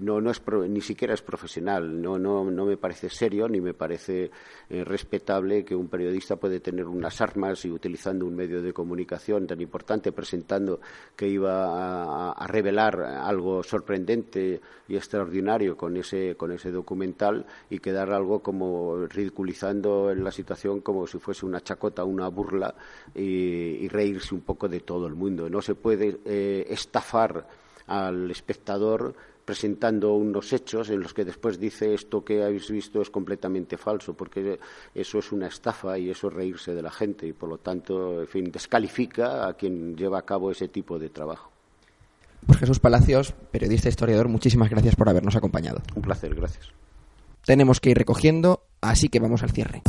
no, 0.00 0.20
no 0.20 0.30
es 0.30 0.42
ni 0.68 0.80
siquiera 0.80 1.14
es 1.14 1.22
profesional. 1.22 2.00
No, 2.00 2.18
no, 2.18 2.50
no 2.50 2.64
me 2.64 2.76
parece 2.76 3.08
serio 3.08 3.48
ni 3.48 3.60
me 3.60 3.74
parece 3.74 4.30
respetable 4.68 5.64
que 5.64 5.76
un 5.76 5.88
periodista 5.88 6.36
puede 6.36 6.58
tener 6.58 6.86
unas 6.86 7.20
armas 7.20 7.64
y 7.64 7.70
utilizando 7.70 8.26
un 8.26 8.34
medio 8.34 8.60
de 8.60 8.72
comunicación 8.72 9.46
tan 9.46 9.60
importante 9.60 10.10
presentando 10.12 10.80
que 11.14 11.28
iba 11.28 12.32
a, 12.32 12.46
revelar 12.46 13.00
algo 13.00 13.62
sorprendente 13.62 14.60
y 14.90 14.96
extraordinario 14.96 15.76
con 15.76 15.96
ese, 15.96 16.34
con 16.36 16.50
ese 16.50 16.72
documental 16.72 17.46
y 17.70 17.78
quedar 17.78 18.12
algo 18.12 18.40
como 18.40 19.06
ridiculizando 19.06 20.10
en 20.10 20.24
la 20.24 20.32
situación 20.32 20.80
como 20.80 21.06
si 21.06 21.18
fuese 21.18 21.46
una 21.46 21.60
chacota, 21.60 22.02
una 22.02 22.26
burla 22.26 22.74
y, 23.14 23.86
reírse 23.86 24.34
un 24.34 24.40
poco 24.40 24.68
de 24.68 24.80
todo 24.80 25.06
el 25.06 25.14
mundo. 25.14 25.48
No 25.48 25.62
se 25.62 25.76
puede 25.76 26.18
eh, 26.24 26.66
estafar 26.68 27.46
al 27.86 28.30
espectador 28.30 29.14
presentando 29.44 30.14
unos 30.14 30.52
hechos 30.52 30.90
en 30.90 31.00
los 31.00 31.14
que 31.14 31.24
después 31.24 31.58
dice 31.58 31.94
esto 31.94 32.24
que 32.24 32.42
habéis 32.42 32.68
visto 32.70 33.00
es 33.00 33.10
completamente 33.10 33.76
falso, 33.76 34.14
porque 34.14 34.58
eso 34.92 35.18
es 35.18 35.30
una 35.30 35.46
estafa 35.46 35.98
y 35.98 36.10
eso 36.10 36.28
es 36.28 36.34
reírse 36.34 36.74
de 36.74 36.82
la 36.82 36.90
gente 36.90 37.28
y 37.28 37.32
por 37.32 37.48
lo 37.48 37.58
tanto, 37.58 38.20
en 38.22 38.26
fin, 38.26 38.50
descalifica 38.50 39.46
a 39.46 39.54
quien 39.54 39.96
lleva 39.96 40.18
a 40.18 40.22
cabo 40.22 40.50
ese 40.50 40.68
tipo 40.68 40.98
de 40.98 41.10
trabajo. 41.10 41.49
Pues 42.46 42.58
Jesús 42.58 42.80
Palacios, 42.80 43.32
periodista 43.50 43.88
e 43.88 43.90
historiador, 43.90 44.28
muchísimas 44.28 44.70
gracias 44.70 44.96
por 44.96 45.08
habernos 45.08 45.36
acompañado. 45.36 45.82
Un 45.94 46.02
placer, 46.02 46.34
gracias. 46.34 46.68
Tenemos 47.44 47.80
que 47.80 47.90
ir 47.90 47.98
recogiendo, 47.98 48.64
así 48.80 49.08
que 49.08 49.20
vamos 49.20 49.42
al 49.42 49.50
cierre. 49.50 49.82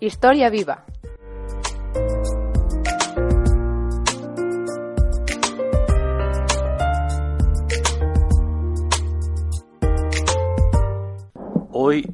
Historia 0.00 0.48
viva. 0.48 0.86
Hoy 11.90 12.06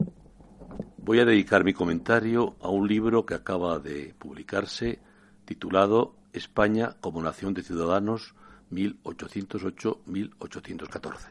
voy 0.96 1.20
a 1.20 1.26
dedicar 1.26 1.62
mi 1.62 1.74
comentario 1.74 2.56
a 2.62 2.70
un 2.70 2.88
libro 2.88 3.26
que 3.26 3.34
acaba 3.34 3.78
de 3.78 4.14
publicarse 4.18 5.00
titulado 5.44 6.16
España 6.32 6.96
como 7.02 7.22
nación 7.22 7.52
de 7.52 7.62
ciudadanos 7.62 8.34
1808-1814. 8.70 11.28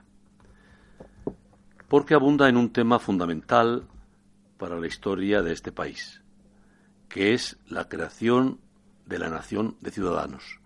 Porque 1.88 2.14
abunda 2.14 2.48
en 2.48 2.58
un 2.58 2.72
tema 2.72 3.00
fundamental 3.00 3.88
para 4.60 4.80
la 4.80 4.86
historia 4.86 5.42
de 5.42 5.52
este 5.52 5.72
país, 5.72 6.22
que 7.10 7.34
es 7.34 7.58
la 7.68 7.90
creación 7.90 8.60
de 9.08 9.18
la 9.18 9.30
nación 9.30 9.76
de 9.82 9.90
ciudadanos. 9.90 10.60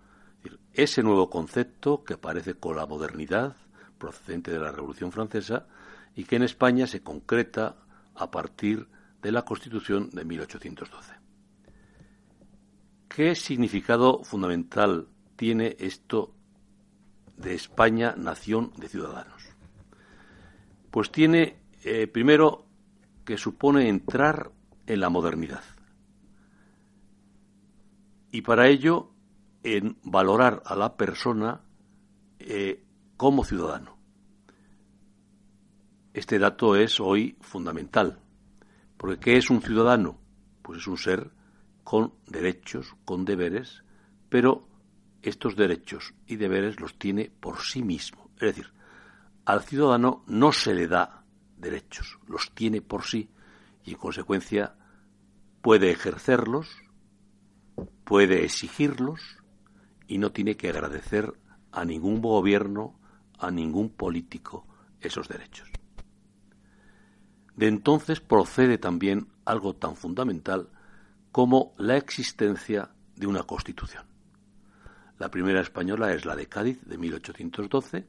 ese 0.74 1.02
nuevo 1.02 1.30
concepto 1.30 2.04
que 2.04 2.12
aparece 2.12 2.52
con 2.52 2.76
la 2.76 2.84
modernidad 2.84 3.56
procedente 3.96 4.50
de 4.50 4.58
la 4.58 4.70
Revolución 4.70 5.12
Francesa 5.12 5.66
y 6.14 6.24
que 6.24 6.36
en 6.36 6.42
España 6.42 6.86
se 6.86 7.02
concreta 7.02 7.76
a 8.14 8.30
partir 8.30 8.88
de 9.22 9.32
la 9.32 9.42
Constitución 9.42 10.10
de 10.10 10.24
1812. 10.24 11.14
¿Qué 13.08 13.34
significado 13.34 14.22
fundamental 14.22 15.08
tiene 15.36 15.76
esto 15.78 16.34
de 17.36 17.54
España, 17.54 18.14
nación 18.16 18.72
de 18.76 18.88
ciudadanos? 18.88 19.42
Pues 20.90 21.10
tiene, 21.10 21.58
eh, 21.84 22.06
primero, 22.06 22.66
que 23.24 23.36
supone 23.36 23.88
entrar 23.88 24.50
en 24.86 25.00
la 25.00 25.08
modernidad. 25.08 25.62
Y 28.32 28.42
para 28.42 28.68
ello, 28.68 29.10
en 29.62 29.98
valorar 30.02 30.62
a 30.64 30.76
la 30.76 30.96
persona 30.96 31.60
eh, 32.38 32.82
como 33.16 33.44
ciudadano. 33.44 33.99
Este 36.20 36.38
dato 36.38 36.76
es 36.76 37.00
hoy 37.00 37.38
fundamental, 37.40 38.20
porque 38.98 39.18
¿qué 39.18 39.36
es 39.38 39.48
un 39.48 39.62
ciudadano? 39.62 40.18
Pues 40.60 40.80
es 40.80 40.86
un 40.86 40.98
ser 40.98 41.30
con 41.82 42.12
derechos, 42.26 42.94
con 43.06 43.24
deberes, 43.24 43.84
pero 44.28 44.68
estos 45.22 45.56
derechos 45.56 46.12
y 46.26 46.36
deberes 46.36 46.78
los 46.78 46.98
tiene 46.98 47.32
por 47.40 47.60
sí 47.62 47.82
mismo. 47.82 48.28
Es 48.34 48.54
decir, 48.54 48.70
al 49.46 49.62
ciudadano 49.62 50.22
no 50.26 50.52
se 50.52 50.74
le 50.74 50.88
da 50.88 51.24
derechos, 51.56 52.18
los 52.26 52.50
tiene 52.54 52.82
por 52.82 53.04
sí 53.04 53.30
y 53.86 53.92
en 53.92 53.96
consecuencia 53.96 54.74
puede 55.62 55.90
ejercerlos, 55.90 56.68
puede 58.04 58.44
exigirlos 58.44 59.22
y 60.06 60.18
no 60.18 60.32
tiene 60.32 60.58
que 60.58 60.68
agradecer 60.68 61.32
a 61.72 61.86
ningún 61.86 62.20
gobierno, 62.20 63.00
a 63.38 63.50
ningún 63.50 63.88
político 63.88 64.66
esos 65.00 65.26
derechos. 65.26 65.79
De 67.56 67.68
entonces 67.68 68.20
procede 68.20 68.78
también 68.78 69.28
algo 69.44 69.74
tan 69.74 69.96
fundamental 69.96 70.68
como 71.32 71.74
la 71.78 71.96
existencia 71.96 72.90
de 73.16 73.26
una 73.26 73.42
constitución. 73.42 74.04
La 75.18 75.30
primera 75.30 75.60
española 75.60 76.12
es 76.14 76.24
la 76.24 76.34
de 76.34 76.46
Cádiz 76.46 76.80
de 76.84 76.96
1812, 76.96 78.06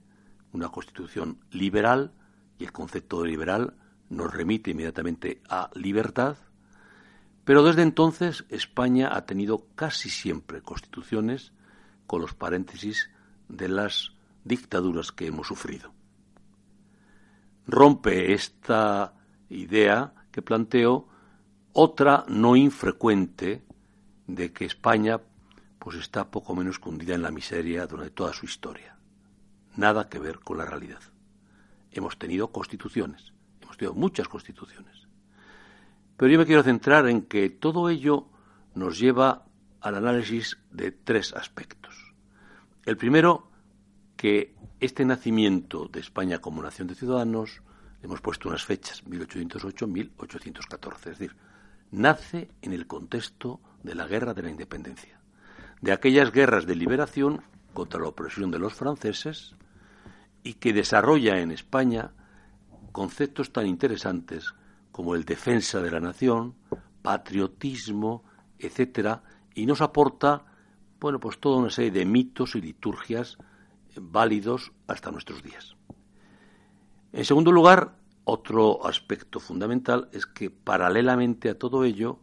una 0.54 0.70
constitución 0.70 1.40
liberal, 1.52 2.14
y 2.58 2.64
el 2.64 2.72
concepto 2.72 3.22
de 3.22 3.30
liberal 3.30 3.76
nos 4.10 4.34
remite 4.34 4.72
inmediatamente 4.72 5.42
a 5.50 5.70
libertad, 5.74 6.38
pero 7.44 7.64
desde 7.64 7.82
entonces 7.82 8.46
España 8.50 9.10
ha 9.14 9.26
tenido 9.26 9.68
casi 9.76 10.10
siempre 10.10 10.62
constituciones 10.62 11.54
con 12.08 12.22
los 12.22 12.34
paréntesis 12.34 13.10
de 13.50 13.68
las 13.68 14.14
dictaduras 14.44 15.12
que 15.12 15.28
hemos 15.28 15.48
sufrido. 15.48 15.92
Rompe 17.68 18.34
esta 18.34 19.14
idea 19.56 20.14
que 20.32 20.42
planteo 20.42 21.08
otra 21.74 22.26
no 22.28 22.56
infrecuente 22.56 23.64
de 24.28 24.52
que 24.52 24.66
España 24.66 25.20
pues 25.80 25.98
está 25.98 26.30
poco 26.30 26.56
menos 26.56 26.76
escondida 26.76 27.16
en 27.16 27.22
la 27.22 27.32
miseria 27.32 27.88
durante 27.88 28.12
toda 28.12 28.34
su 28.34 28.46
historia. 28.46 28.96
Nada 29.76 30.10
que 30.10 30.20
ver 30.20 30.40
con 30.40 30.58
la 30.58 30.66
realidad. 30.66 31.02
Hemos 31.92 32.18
tenido 32.18 32.52
constituciones, 32.52 33.34
hemos 33.62 33.78
tenido 33.78 33.94
muchas 33.96 34.28
constituciones. 34.28 35.08
Pero 36.18 36.32
yo 36.32 36.38
me 36.38 36.46
quiero 36.46 36.64
centrar 36.64 37.08
en 37.08 37.24
que 37.24 37.50
todo 37.50 37.90
ello 37.90 38.28
nos 38.76 39.00
lleva 39.00 39.46
al 39.82 39.96
análisis 39.96 40.60
de 40.70 40.92
tres 40.92 41.34
aspectos. 41.34 42.14
El 42.86 42.96
primero, 42.96 43.50
que 44.16 44.56
este 44.80 45.04
nacimiento 45.04 45.88
de 45.88 46.00
España 46.00 46.40
como 46.40 46.62
nación 46.62 46.88
de 46.88 46.96
ciudadanos, 46.96 47.62
hemos 48.04 48.22
puesto 48.22 48.50
unas 48.50 48.66
fechas, 48.66 49.04
1808-1814, 49.06 50.96
es 50.98 51.06
decir, 51.06 51.36
nace 51.92 52.50
en 52.62 52.74
el 52.74 52.88
contexto 52.88 53.60
de 53.84 53.96
la 53.96 54.08
Guerra 54.08 54.34
de 54.34 54.44
la 54.44 54.50
Independencia, 54.50 55.20
de 55.82 55.92
aquellas 55.92 56.32
guerras 56.32 56.66
de 56.66 56.76
liberación 56.76 57.42
contra 57.74 58.00
la 58.00 58.08
opresión 58.08 58.52
de 58.52 58.60
los 58.60 58.74
franceses 58.74 59.56
y 60.44 60.56
que 60.56 60.74
desarrolla 60.74 61.40
en 61.40 61.52
España 61.52 62.12
conceptos 62.92 63.52
tan 63.54 63.68
interesantes 63.68 64.54
como 64.92 65.16
el 65.16 65.24
defensa 65.24 65.82
de 65.82 65.92
la 65.92 66.00
nación, 66.00 66.56
patriotismo, 67.02 68.24
etcétera, 68.60 69.24
y 69.56 69.66
nos 69.66 69.82
aporta, 69.82 70.46
bueno, 71.00 71.20
pues 71.20 71.40
toda 71.40 71.58
una 71.58 71.70
serie 71.70 71.92
de 71.92 72.06
mitos 72.06 72.56
y 72.56 72.62
liturgias 72.62 73.38
válidos 73.96 74.72
hasta 74.88 75.12
nuestros 75.12 75.44
días. 75.44 75.76
En 77.14 77.26
segundo 77.26 77.52
lugar, 77.52 77.98
otro 78.24 78.86
aspecto 78.86 79.40
fundamental 79.40 80.10
es 80.14 80.26
que 80.26 80.50
paralelamente 80.50 81.50
a 81.50 81.58
todo 81.58 81.84
ello 81.84 82.20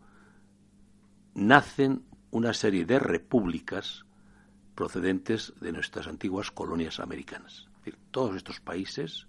nacen 1.35 2.05
una 2.31 2.55
serie 2.55 2.85
de 2.85 2.99
repúblicas 2.99 4.05
procedentes 4.75 5.53
de 5.61 5.73
nuestras 5.73 6.07
antiguas 6.07 6.51
colonias 6.51 7.01
americanas. 7.01 7.69
Es 7.69 7.85
decir, 7.85 7.99
todos 8.11 8.37
estos 8.37 8.61
países 8.61 9.27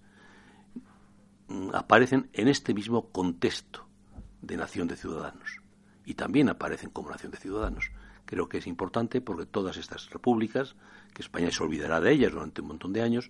mm, 1.48 1.72
aparecen 1.74 2.30
en 2.34 2.48
este 2.48 2.74
mismo 2.74 3.10
contexto 3.10 3.86
de 4.42 4.58
nación 4.58 4.88
de 4.88 4.96
ciudadanos 4.96 5.60
y 6.06 6.14
también 6.14 6.50
aparecen 6.50 6.90
como 6.90 7.10
nación 7.10 7.32
de 7.32 7.38
ciudadanos. 7.38 7.92
Creo 8.26 8.48
que 8.48 8.60
es 8.60 8.68
importante 8.68 9.22
porque 9.22 9.46
todas 9.46 9.78
estas 9.78 10.10
repúblicas, 10.10 10.76
que 11.14 11.22
España 11.22 11.52
se 11.52 11.64
olvidará 11.64 12.00
de 12.00 12.12
ellas 12.12 12.32
durante 12.32 12.62
un 12.62 12.68
montón 12.68 12.94
de 12.94 13.02
años, 13.02 13.30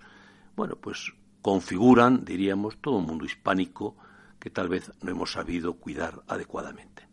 bueno, 0.55 0.75
pues 0.75 1.13
configuran, 1.41 2.25
diríamos, 2.25 2.77
todo 2.81 2.97
un 2.97 3.05
mundo 3.05 3.25
hispánico 3.25 3.95
que 4.39 4.49
tal 4.49 4.69
vez 4.69 4.91
no 5.01 5.11
hemos 5.11 5.31
sabido 5.31 5.75
cuidar 5.75 6.21
adecuadamente. 6.27 7.07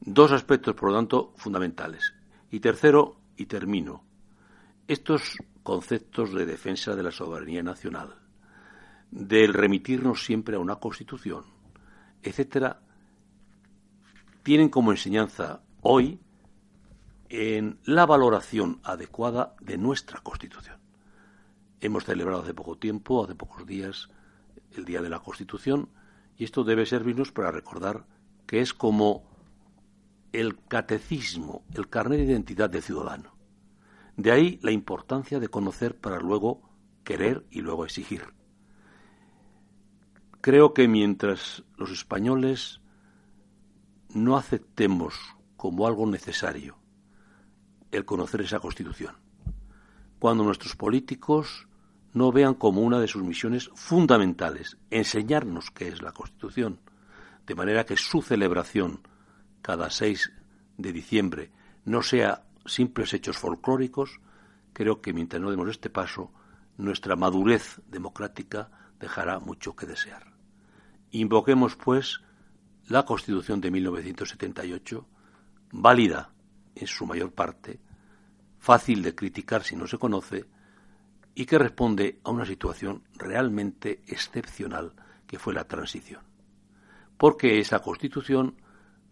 Dos 0.00 0.32
aspectos, 0.32 0.74
por 0.74 0.90
lo 0.90 0.96
tanto, 0.96 1.34
fundamentales. 1.36 2.14
Y 2.50 2.60
tercero, 2.60 3.20
y 3.36 3.46
termino, 3.46 4.04
estos 4.88 5.36
conceptos 5.62 6.32
de 6.32 6.46
defensa 6.46 6.96
de 6.96 7.02
la 7.02 7.10
soberanía 7.10 7.62
nacional, 7.62 8.16
del 9.10 9.54
remitirnos 9.54 10.24
siempre 10.24 10.56
a 10.56 10.60
una 10.60 10.76
constitución, 10.76 11.44
etcétera, 12.22 12.80
tienen 14.42 14.68
como 14.68 14.90
enseñanza 14.90 15.62
hoy 15.82 16.20
en 17.28 17.78
la 17.84 18.06
valoración 18.06 18.80
adecuada 18.82 19.54
de 19.60 19.78
nuestra 19.78 20.20
constitución. 20.20 20.79
Hemos 21.80 22.04
celebrado 22.04 22.42
hace 22.42 22.54
poco 22.54 22.76
tiempo, 22.76 23.24
hace 23.24 23.34
pocos 23.34 23.66
días, 23.66 24.08
el 24.76 24.84
Día 24.84 25.00
de 25.00 25.08
la 25.08 25.20
Constitución, 25.20 25.88
y 26.36 26.44
esto 26.44 26.64
debe 26.64 26.86
servirnos 26.86 27.32
para 27.32 27.50
recordar 27.50 28.06
que 28.46 28.60
es 28.60 28.74
como 28.74 29.24
el 30.32 30.58
catecismo, 30.68 31.64
el 31.74 31.88
carnet 31.88 32.18
de 32.18 32.26
identidad 32.26 32.70
del 32.70 32.82
ciudadano. 32.82 33.34
De 34.16 34.30
ahí 34.30 34.58
la 34.62 34.70
importancia 34.70 35.40
de 35.40 35.48
conocer 35.48 35.96
para 35.98 36.20
luego 36.20 36.62
querer 37.04 37.46
y 37.50 37.62
luego 37.62 37.84
exigir. 37.84 38.22
Creo 40.40 40.74
que 40.74 40.88
mientras 40.88 41.64
los 41.76 41.90
españoles 41.90 42.80
no 44.10 44.36
aceptemos 44.36 45.14
como 45.56 45.86
algo 45.86 46.06
necesario 46.06 46.76
el 47.90 48.04
conocer 48.04 48.42
esa 48.42 48.60
constitución, 48.60 49.16
cuando 50.18 50.44
nuestros 50.44 50.76
políticos 50.76 51.66
no 52.12 52.32
vean 52.32 52.54
como 52.54 52.82
una 52.82 52.98
de 52.98 53.08
sus 53.08 53.22
misiones 53.22 53.70
fundamentales 53.74 54.76
enseñarnos 54.90 55.70
qué 55.70 55.88
es 55.88 56.02
la 56.02 56.12
Constitución, 56.12 56.80
de 57.46 57.54
manera 57.54 57.84
que 57.84 57.96
su 57.96 58.22
celebración 58.22 59.00
cada 59.62 59.90
6 59.90 60.32
de 60.76 60.92
diciembre 60.92 61.50
no 61.84 62.02
sea 62.02 62.44
simples 62.66 63.14
hechos 63.14 63.38
folclóricos, 63.38 64.20
creo 64.72 65.00
que 65.00 65.12
mientras 65.12 65.40
no 65.40 65.50
demos 65.50 65.68
este 65.68 65.90
paso, 65.90 66.32
nuestra 66.76 67.16
madurez 67.16 67.80
democrática 67.88 68.70
dejará 68.98 69.38
mucho 69.38 69.76
que 69.76 69.86
desear. 69.86 70.32
Invoquemos, 71.10 71.76
pues, 71.76 72.20
la 72.86 73.04
Constitución 73.04 73.60
de 73.60 73.70
1978, 73.70 75.06
válida 75.72 76.32
en 76.74 76.86
su 76.86 77.06
mayor 77.06 77.32
parte, 77.32 77.80
fácil 78.58 79.02
de 79.02 79.14
criticar 79.14 79.64
si 79.64 79.76
no 79.76 79.86
se 79.86 79.98
conoce, 79.98 80.46
y 81.34 81.46
que 81.46 81.58
responde 81.58 82.20
a 82.24 82.30
una 82.30 82.44
situación 82.44 83.04
realmente 83.14 84.02
excepcional 84.06 84.92
que 85.26 85.38
fue 85.38 85.54
la 85.54 85.64
transición. 85.64 86.22
Porque 87.16 87.60
esa 87.60 87.80
constitución 87.80 88.56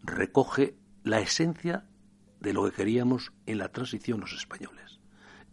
recoge 0.03 0.77
la 1.05 1.21
esencia 1.21 1.85
de 2.41 2.53
lo 2.53 2.65
que 2.65 2.73
queríamos 2.73 3.33
en 3.47 3.59
la 3.59 3.69
transición 3.69 4.21
los 4.21 4.33
españoles. 4.33 5.01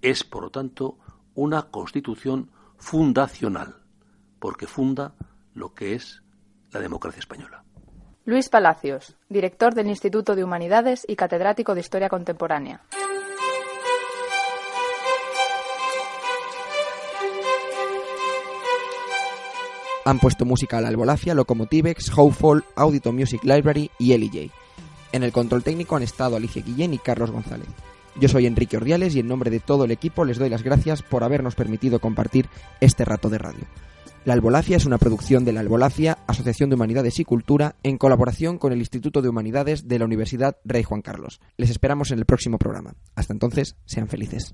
Es, 0.02 0.24
por 0.24 0.44
lo 0.44 0.50
tanto, 0.52 0.98
una 1.34 1.64
constitución 1.64 2.52
fundacional, 2.78 3.82
porque 4.40 4.68
funda 4.68 5.16
lo 5.54 5.74
que 5.74 5.96
es 5.96 6.22
la 6.72 6.80
democracia 6.80 7.20
española. 7.20 7.64
Luis 8.26 8.50
Palacios, 8.50 9.16
director 9.30 9.76
del 9.76 9.88
Instituto 9.88 10.36
de 10.36 10.44
Humanidades 10.44 11.06
y 11.08 11.16
catedrático 11.16 11.76
de 11.76 11.82
Historia 11.82 12.10
Contemporánea. 12.10 12.82
Han 20.08 20.20
puesto 20.20 20.46
música 20.46 20.78
a 20.78 20.82
la 20.82 20.90
Albolacia, 20.90 21.34
Locomotivex, 21.34 22.16
Howfall, 22.16 22.64
Audito 22.76 23.12
Music 23.12 23.44
Library 23.44 23.90
y 23.98 24.16
LJ. 24.16 24.52
En 25.12 25.24
el 25.24 25.32
control 25.32 25.64
técnico 25.64 25.96
han 25.96 26.04
estado 26.04 26.36
Alicia 26.36 26.62
Guillén 26.62 26.94
y 26.94 27.00
Carlos 27.00 27.32
González. 27.32 27.68
Yo 28.20 28.30
soy 28.30 28.46
Enrique 28.46 28.78
Ordiales 28.78 29.16
y 29.16 29.20
en 29.20 29.28
nombre 29.28 29.50
de 29.50 29.60
todo 29.60 29.86
el 29.86 29.92
equipo 29.92 30.24
les 30.24 30.38
doy 30.38 30.50
las 30.50 30.62
gracias 30.62 31.02
por 31.02 31.24
habernos 31.24 31.56
permitido 31.56 32.00
compartir 32.00 32.48
este 32.82 33.04
rato 33.04 33.30
de 33.32 33.40
radio. 33.40 33.66
La 34.26 34.34
Albolacia 34.34 34.78
es 34.78 34.86
una 34.86 35.00
producción 35.00 35.44
de 35.44 35.54
la 35.54 35.62
Albolacia, 35.62 36.20
Asociación 36.28 36.70
de 36.70 36.76
Humanidades 36.76 37.20
y 37.20 37.26
Cultura, 37.26 37.76
en 37.82 37.98
colaboración 37.98 38.60
con 38.60 38.74
el 38.74 38.80
Instituto 38.80 39.24
de 39.24 39.30
Humanidades 39.30 39.88
de 39.88 39.98
la 39.98 40.06
Universidad 40.06 40.58
Rey 40.66 40.84
Juan 40.84 41.02
Carlos. 41.02 41.40
Les 41.58 41.72
esperamos 41.72 42.12
en 42.12 42.20
el 42.20 42.26
próximo 42.26 42.60
programa. 42.60 42.94
Hasta 43.16 43.34
entonces, 43.34 43.76
sean 43.86 44.08
felices. 44.08 44.54